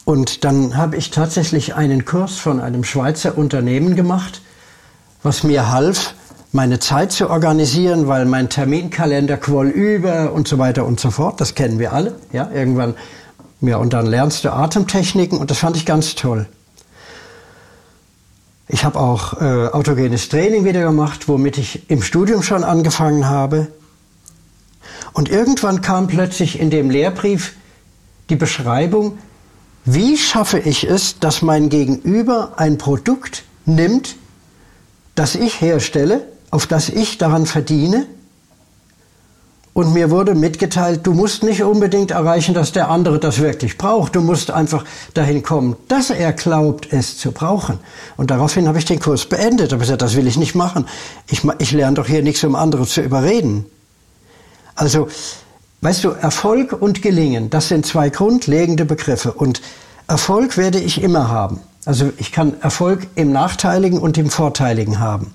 [0.05, 4.43] Und dann habe ich tatsächlich einen Kurs von einem Schweizer Unternehmen gemacht,
[5.23, 6.15] was mir half,
[6.51, 11.41] meine Zeit zu organisieren, weil mein Terminkalender quoll über und so weiter und so fort.
[11.41, 12.17] Das kennen wir alle.
[12.33, 12.95] Ja, irgendwann.
[13.61, 16.47] Ja, und dann lernst du Atemtechniken und das fand ich ganz toll.
[18.67, 23.69] Ich habe auch äh, autogenes Training wieder gemacht, womit ich im Studium schon angefangen habe.
[25.13, 27.55] Und irgendwann kam plötzlich in dem Lehrbrief
[28.31, 29.19] die Beschreibung,
[29.85, 34.17] wie schaffe ich es, dass mein Gegenüber ein Produkt nimmt,
[35.15, 38.07] das ich herstelle auf das ich daran verdiene.
[39.75, 44.15] Und mir wurde mitgeteilt, du musst nicht unbedingt erreichen, dass der andere das wirklich braucht.
[44.15, 47.79] Du musst einfach dahin kommen, dass er glaubt, es zu brauchen.
[48.19, 49.73] Und daraufhin habe ich den Kurs beendet.
[49.73, 50.87] Aber ich gesagt, das will ich nicht machen.
[51.27, 53.65] Ich, ich lerne doch hier nichts, um andere zu überreden.
[54.75, 55.09] Also,
[55.83, 59.33] weißt du, Erfolg und Gelingen, das sind zwei grundlegende Begriffe.
[59.33, 59.61] Und
[60.09, 61.61] Erfolg werde ich immer haben.
[61.85, 65.35] Also ich kann Erfolg im Nachteiligen und im Vorteiligen haben.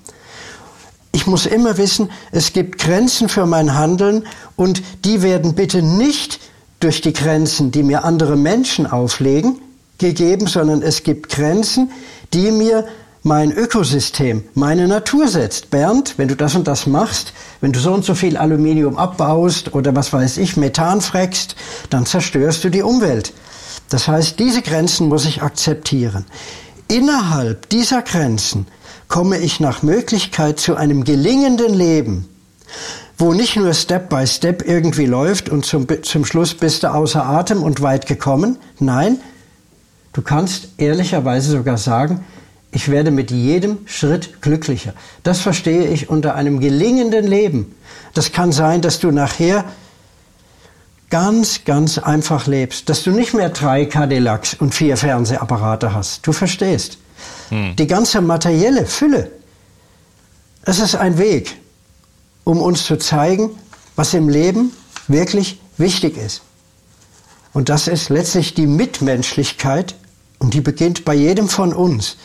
[1.12, 4.26] Ich muss immer wissen, es gibt Grenzen für mein Handeln
[4.56, 6.40] und die werden bitte nicht
[6.80, 9.58] durch die Grenzen, die mir andere Menschen auflegen,
[9.98, 11.90] gegeben, sondern es gibt Grenzen,
[12.32, 12.86] die mir
[13.22, 15.70] mein Ökosystem, meine Natur setzt.
[15.70, 19.74] Bernd, wenn du das und das machst, wenn du so und so viel Aluminium abbaust
[19.74, 21.56] oder was weiß ich, Methan freckst,
[21.90, 23.32] dann zerstörst du die Umwelt.
[23.88, 26.26] Das heißt, diese Grenzen muss ich akzeptieren.
[26.88, 28.66] Innerhalb dieser Grenzen
[29.08, 32.28] komme ich nach Möglichkeit zu einem gelingenden Leben,
[33.16, 37.24] wo nicht nur Step by Step irgendwie läuft und zum, zum Schluss bist du außer
[37.24, 38.58] Atem und weit gekommen.
[38.78, 39.18] Nein,
[40.12, 42.24] du kannst ehrlicherweise sogar sagen,
[42.70, 44.92] ich werde mit jedem Schritt glücklicher.
[45.22, 47.74] Das verstehe ich unter einem gelingenden Leben.
[48.14, 49.64] Das kann sein, dass du nachher
[51.10, 56.26] ganz, ganz einfach lebst, dass du nicht mehr drei Cadillacs und vier Fernsehapparate hast.
[56.26, 56.98] Du verstehst.
[57.48, 57.74] Hm.
[57.76, 59.30] Die ganze materielle Fülle,
[60.62, 61.56] es ist ein Weg,
[62.44, 63.50] um uns zu zeigen,
[63.96, 64.72] was im Leben
[65.06, 66.42] wirklich wichtig ist.
[67.54, 69.94] Und das ist letztlich die Mitmenschlichkeit
[70.38, 72.18] und die beginnt bei jedem von uns.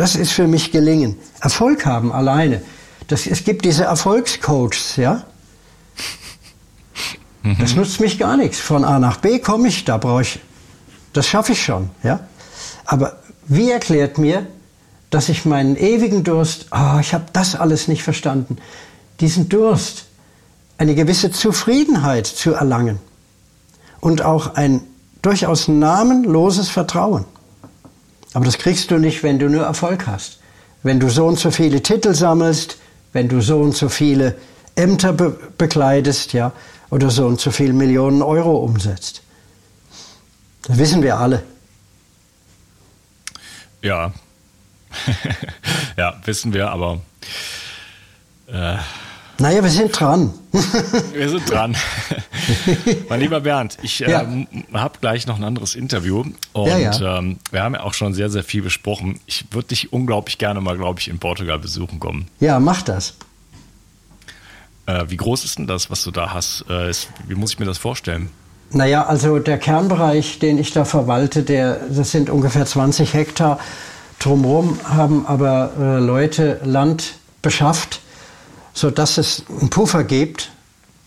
[0.00, 1.18] Das ist für mich gelingen.
[1.42, 2.62] Erfolg haben alleine.
[3.08, 5.24] Das, es gibt diese Erfolgscoaches, ja.
[7.58, 8.58] Das nutzt mich gar nichts.
[8.58, 10.40] Von A nach B komme ich, da brauche ich,
[11.12, 12.20] das schaffe ich schon, ja.
[12.86, 14.46] Aber wie erklärt mir,
[15.10, 18.56] dass ich meinen ewigen Durst, oh, ich habe das alles nicht verstanden,
[19.20, 20.06] diesen Durst,
[20.78, 23.00] eine gewisse Zufriedenheit zu erlangen
[24.00, 24.80] und auch ein
[25.20, 27.26] durchaus namenloses Vertrauen.
[28.32, 30.38] Aber das kriegst du nicht, wenn du nur Erfolg hast.
[30.82, 32.78] Wenn du so und so viele Titel sammelst,
[33.12, 34.36] wenn du so und so viele
[34.76, 36.52] Ämter be bekleidest, ja,
[36.90, 39.22] oder so und so viele Millionen Euro umsetzt.
[40.62, 41.42] Das wissen wir alle.
[43.82, 44.12] Ja.
[45.96, 47.00] ja, wissen wir, aber.
[48.46, 48.76] Äh,
[49.40, 50.32] naja, wir sind dran.
[51.12, 51.76] wir sind dran.
[53.08, 54.26] mein lieber Bernd, ich äh, ja.
[54.72, 57.18] habe gleich noch ein anderes Interview und ja, ja.
[57.18, 59.18] Ähm, wir haben ja auch schon sehr, sehr viel besprochen.
[59.26, 62.28] Ich würde dich unglaublich gerne mal, glaube ich, in Portugal besuchen kommen.
[62.38, 63.16] Ja, mach das.
[64.86, 66.64] Äh, wie groß ist denn das, was du da hast?
[66.68, 68.30] Äh, ist, wie muss ich mir das vorstellen?
[68.72, 73.58] Naja, also der Kernbereich, den ich da verwalte, der, das sind ungefähr 20 Hektar.
[74.20, 78.00] Drumherum haben aber äh, Leute Land beschafft,
[78.80, 80.50] sodass es einen Puffer gibt.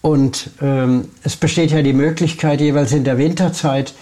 [0.01, 3.93] Und ähm, es besteht ja die Möglichkeit, jeweils in der Winterzeit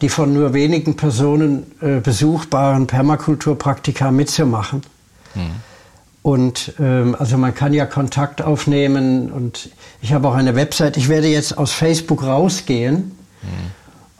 [0.00, 4.82] die von nur wenigen Personen äh, besuchbaren Permakulturpraktika mitzumachen.
[5.32, 5.42] Hm.
[6.22, 9.70] Und ähm, also man kann ja Kontakt aufnehmen und
[10.02, 10.96] ich habe auch eine Website.
[10.96, 13.48] Ich werde jetzt aus Facebook rausgehen mhm.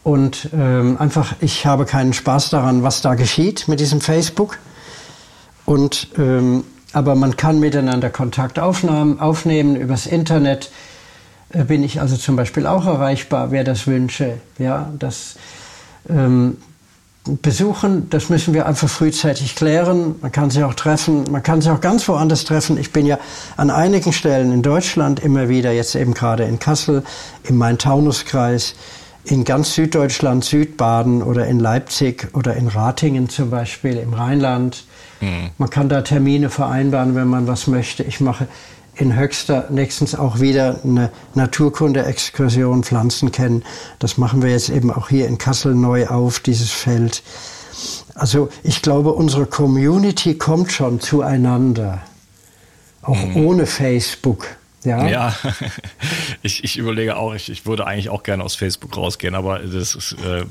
[0.04, 4.58] und ähm, einfach, ich habe keinen Spaß daran, was da geschieht mit diesem Facebook.
[5.64, 6.62] Und ähm,
[6.92, 10.70] aber man kann miteinander Kontakt aufnehmen übers Internet.
[11.50, 14.38] Äh, bin ich also zum Beispiel auch erreichbar, wer das wünsche.
[14.58, 15.36] Ja, das
[16.08, 16.58] ähm,
[17.42, 20.16] besuchen, das müssen wir einfach frühzeitig klären.
[20.20, 22.78] Man kann sich auch treffen, man kann sich auch ganz woanders treffen.
[22.78, 23.18] Ich bin ja
[23.56, 27.02] an einigen Stellen in Deutschland immer wieder, jetzt eben gerade in Kassel,
[27.44, 28.74] im Main-Taunus-Kreis,
[29.26, 34.84] in ganz Süddeutschland, Südbaden oder in Leipzig oder in Ratingen zum Beispiel, im Rheinland.
[35.20, 35.50] Mhm.
[35.58, 38.04] Man kann da Termine vereinbaren, wenn man was möchte.
[38.04, 38.46] Ich mache
[38.94, 43.62] in Höxter nächstens auch wieder eine Naturkunde-Exkursion Pflanzen kennen.
[43.98, 47.22] Das machen wir jetzt eben auch hier in Kassel neu auf, dieses Feld.
[48.14, 52.00] Also ich glaube, unsere Community kommt schon zueinander,
[53.02, 53.36] auch mhm.
[53.36, 54.46] ohne Facebook.
[54.86, 55.36] Ja, ja.
[56.42, 59.96] ich, ich überlege auch, ich, ich würde eigentlich auch gerne aus Facebook rausgehen, aber das
[59.96, 60.42] ist, äh,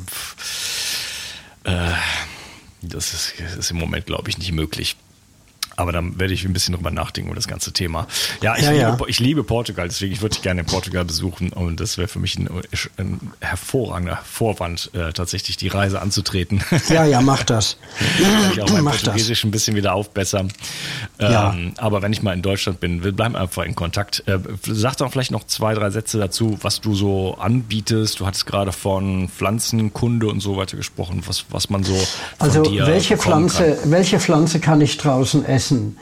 [1.64, 1.94] äh,
[2.82, 4.98] das ist, das ist im Moment, glaube ich, nicht möglich.
[5.76, 8.08] Aber dann werde ich ein bisschen drüber nachdenken über das ganze Thema.
[8.42, 8.98] Ja, ich, ja, liebe, ja.
[9.08, 12.50] ich liebe Portugal, deswegen ich würde gerne Portugal besuchen und das wäre für mich ein,
[12.98, 16.64] ein, hervorragender Vorwand, äh, tatsächlich die Reise anzutreten.
[16.90, 17.78] Ja, ja, mach das.
[18.54, 19.48] Ich auch mein mach Portugiesisch das.
[19.48, 20.52] ein bisschen wieder aufbessern.
[21.20, 21.56] Ähm, ja.
[21.78, 24.24] Aber wenn ich mal in Deutschland bin, wir bleiben einfach in Kontakt.
[24.28, 28.20] Äh, sag doch vielleicht noch zwei, drei Sätze dazu, was du so anbietest.
[28.20, 31.96] Du hattest gerade von Pflanzenkunde und so weiter gesprochen, was, was man so
[32.40, 33.92] also welche Pflanze, kann.
[33.92, 35.65] welche Pflanze kann ich draußen essen?
[35.66, 35.98] Essen.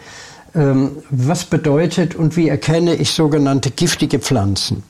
[0.55, 4.83] Ähm, was bedeutet und wie erkenne ich sogenannte giftige Pflanzen?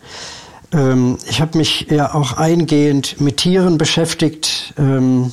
[0.73, 5.31] Ähm, ich habe mich ja auch eingehend mit Tieren beschäftigt, ähm,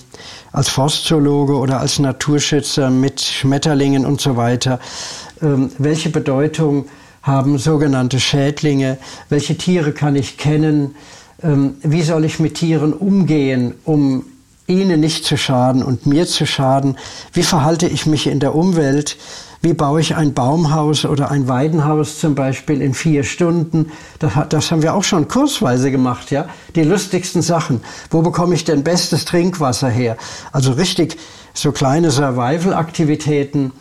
[0.53, 4.80] als Forstzoologe oder als Naturschützer mit Schmetterlingen und so weiter.
[5.78, 6.86] Welche Bedeutung
[7.22, 8.99] haben sogenannte Schädlinge?
[9.28, 10.97] Welche Tiere kann ich kennen?
[11.41, 14.24] Wie soll ich mit Tieren umgehen, um
[14.71, 16.97] ihnen nicht zu schaden und mir zu schaden?
[17.33, 19.18] Wie verhalte ich mich in der Umwelt?
[19.62, 23.93] Wie baue ich ein Baumhaus oder ein Weidenhaus zum Beispiel in vier Stunden?
[24.18, 26.47] Das, das haben wir auch schon kursweise gemacht, ja.
[26.75, 27.83] Die lustigsten Sachen.
[28.11, 30.16] Wo bekomme ich denn bestes Trinkwasser her?
[30.53, 31.18] Also richtig
[31.53, 33.73] so kleine Survival-Aktivitäten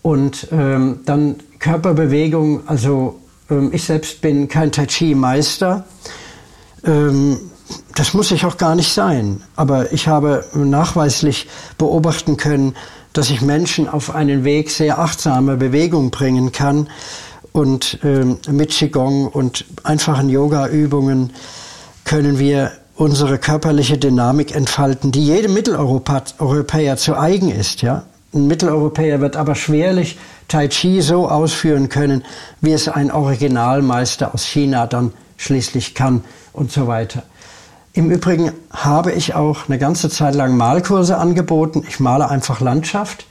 [0.00, 2.66] und ähm, dann Körperbewegung.
[2.66, 3.20] Also
[3.50, 5.84] ähm, ich selbst bin kein Tai Chi-Meister.
[6.84, 7.38] Ähm,
[7.94, 9.42] das muss ich auch gar nicht sein.
[9.56, 11.48] Aber ich habe nachweislich
[11.78, 12.74] beobachten können,
[13.12, 16.88] dass ich Menschen auf einen Weg sehr achtsamer Bewegung bringen kann.
[17.52, 21.32] Und ähm, mit Qigong und einfachen Yoga-Übungen
[22.04, 27.82] können wir unsere körperliche Dynamik entfalten, die jedem Mitteleuropäer zu eigen ist.
[27.82, 28.04] Ja?
[28.34, 30.18] Ein Mitteleuropäer wird aber schwerlich
[30.48, 32.24] Tai Chi so ausführen können,
[32.60, 37.24] wie es ein Originalmeister aus China dann schließlich kann und so weiter.
[37.94, 41.84] Im Übrigen habe ich auch eine ganze Zeit lang Malkurse angeboten.
[41.86, 43.26] Ich male einfach Landschaft.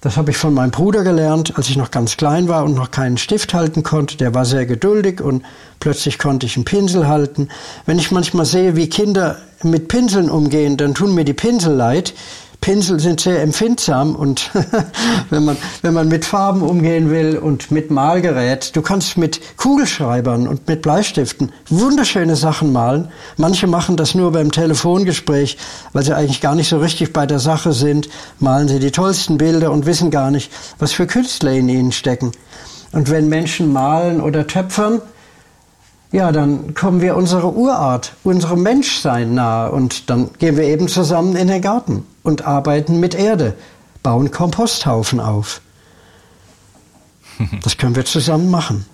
[0.00, 2.92] Das habe ich von meinem Bruder gelernt, als ich noch ganz klein war und noch
[2.92, 4.16] keinen Stift halten konnte.
[4.16, 5.42] Der war sehr geduldig und
[5.80, 7.48] plötzlich konnte ich einen Pinsel halten.
[7.86, 12.14] Wenn ich manchmal sehe, wie Kinder mit Pinseln umgehen, dann tun mir die Pinsel leid.
[12.60, 14.50] Pinsel sind sehr empfindsam und
[15.30, 20.46] wenn man, wenn man mit Farben umgehen will und mit Malgerät, du kannst mit Kugelschreibern
[20.46, 23.08] und mit Bleistiften wunderschöne Sachen malen.
[23.38, 25.56] Manche machen das nur beim Telefongespräch,
[25.94, 28.08] weil sie eigentlich gar nicht so richtig bei der Sache sind,
[28.38, 32.32] malen sie die tollsten Bilder und wissen gar nicht, was für Künstler in ihnen stecken.
[32.92, 35.00] Und wenn Menschen malen oder töpfern,
[36.12, 41.36] ja, dann kommen wir unserer Urart, unserem Menschsein nahe und dann gehen wir eben zusammen
[41.36, 43.54] in den Garten und arbeiten mit Erde,
[44.02, 45.60] bauen Komposthaufen auf.
[47.62, 48.84] Das können wir zusammen machen.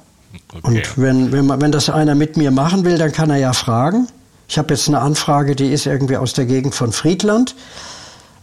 [0.53, 0.67] Okay.
[0.69, 4.07] Und wenn, wenn, wenn das einer mit mir machen will, dann kann er ja fragen.
[4.49, 7.57] Ich habe jetzt eine Anfrage, die ist irgendwie aus der Gegend von Friedland.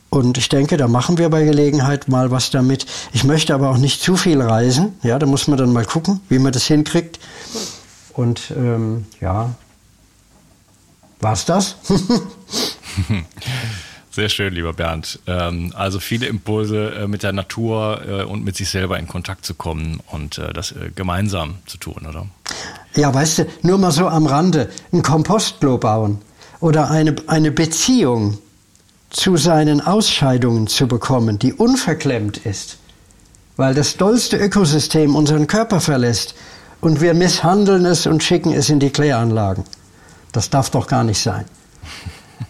[0.10, 2.86] Und ich denke, da machen wir bei Gelegenheit mal was damit.
[3.14, 4.94] Ich möchte aber auch nicht zu viel reisen.
[5.02, 7.20] Ja, da muss man dann mal gucken, wie man das hinkriegt.
[8.14, 9.54] Und ähm, ja,
[11.20, 11.78] war's das?
[14.12, 15.20] Sehr schön, lieber Bernd.
[15.26, 19.44] Ähm, also viele Impulse äh, mit der Natur äh, und mit sich selber in Kontakt
[19.44, 22.28] zu kommen und äh, das gemeinsam zu tun, oder?
[22.96, 26.20] Ja, weißt du, nur mal so am Rande, ein Kompostklo bauen
[26.60, 28.38] oder eine, eine Beziehung
[29.10, 32.78] zu seinen Ausscheidungen zu bekommen, die unverklemmt ist,
[33.58, 36.36] weil das dollste Ökosystem unseren Körper verlässt
[36.84, 39.64] und wir misshandeln es und schicken es in die Kläranlagen.
[40.34, 41.46] Das darf doch gar nicht sein.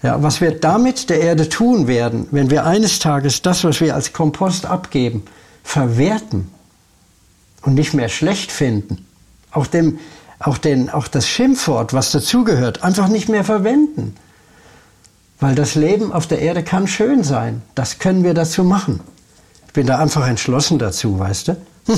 [0.02, 3.94] Ja, was wir damit der Erde tun werden, wenn wir eines Tages das, was wir
[3.94, 5.24] als Kompost abgeben,
[5.64, 6.50] verwerten
[7.62, 9.06] und nicht mehr schlecht finden,
[9.52, 10.00] auch, dem,
[10.40, 14.16] auch, den, auch das Schimpfwort, was dazugehört, einfach nicht mehr verwenden.
[15.40, 17.62] Weil das Leben auf der Erde kann schön sein.
[17.76, 19.00] Das können wir dazu machen.
[19.74, 21.58] Ich bin da einfach entschlossen dazu, weißt du?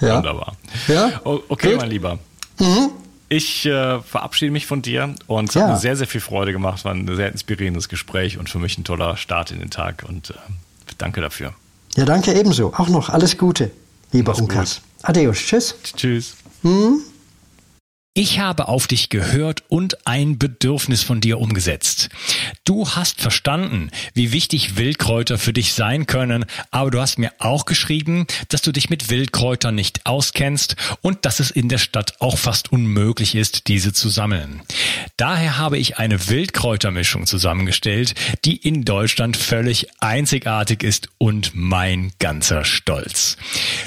[0.00, 0.16] ja.
[0.16, 0.56] Wunderbar.
[0.88, 1.20] Ja?
[1.22, 1.80] Okay, Gut.
[1.82, 2.18] mein Lieber.
[2.58, 2.92] Mhm.
[3.28, 5.64] Ich äh, verabschiede mich von dir und es ja.
[5.64, 6.82] hat mir sehr, sehr viel Freude gemacht.
[6.86, 10.30] War ein sehr inspirierendes Gespräch und für mich ein toller Start in den Tag und
[10.30, 10.34] äh,
[10.96, 11.52] danke dafür.
[11.94, 12.72] Ja, danke ebenso.
[12.72, 13.70] Auch noch alles Gute,
[14.12, 14.80] lieber Unkas.
[15.02, 15.36] Adios.
[15.36, 15.74] Tschüss.
[15.94, 16.36] Tschüss.
[16.62, 17.00] Mhm.
[18.16, 22.10] Ich habe auf dich gehört und ein Bedürfnis von dir umgesetzt.
[22.64, 27.64] Du hast verstanden, wie wichtig Wildkräuter für dich sein können, aber du hast mir auch
[27.64, 32.38] geschrieben, dass du dich mit Wildkräutern nicht auskennst und dass es in der Stadt auch
[32.38, 34.62] fast unmöglich ist, diese zu sammeln.
[35.16, 42.64] Daher habe ich eine Wildkräutermischung zusammengestellt, die in Deutschland völlig einzigartig ist und mein ganzer
[42.64, 43.38] Stolz.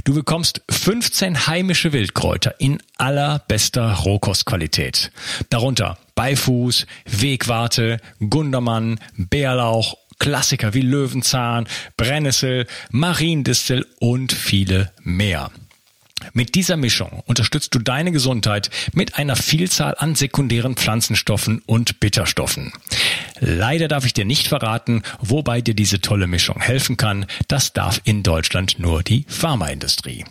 [0.04, 5.12] Du bekommst 15 heimische Wildkräuter in allerbester Roh Rohkostqualität.
[5.50, 15.52] Darunter Beifuß, Wegwarte, Gundermann, Bärlauch, Klassiker wie Löwenzahn, Brennnessel, Mariendistel und viele mehr.
[16.34, 22.74] Mit dieser Mischung unterstützt du deine Gesundheit mit einer Vielzahl an sekundären Pflanzenstoffen und Bitterstoffen.
[23.40, 27.28] Leider darf ich dir nicht verraten, wobei dir diese tolle Mischung helfen kann.
[27.48, 30.26] Das darf in Deutschland nur die Pharmaindustrie.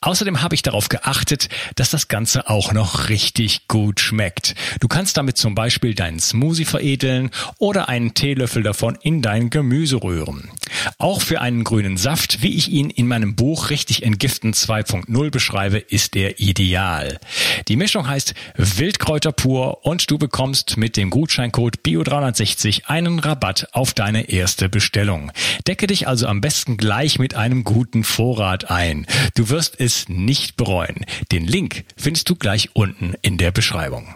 [0.00, 4.54] Außerdem habe ich darauf geachtet, dass das Ganze auch noch richtig gut schmeckt.
[4.80, 10.02] Du kannst damit zum Beispiel deinen Smoothie veredeln oder einen Teelöffel davon in dein Gemüse
[10.02, 10.50] rühren.
[10.98, 15.78] Auch für einen grünen Saft, wie ich ihn in meinem Buch Richtig Entgiften 2.0 beschreibe,
[15.78, 17.18] ist er ideal.
[17.66, 23.94] Die Mischung heißt Wildkräuter pur und du bekommst mit dem Gutscheincode BIO360 einen Rabatt auf
[23.94, 25.32] deine erste Bestellung.
[25.66, 29.06] Decke dich also am besten gleich mit einem guten Vorrat ein.
[29.34, 31.04] Du wirst es nicht bereuen.
[31.32, 34.14] Den Link findest du gleich unten in der Beschreibung.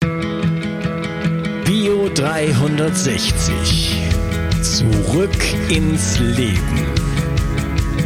[0.00, 3.96] Bio Bio 360.
[4.62, 5.30] Zurück
[5.68, 7.11] ins Leben.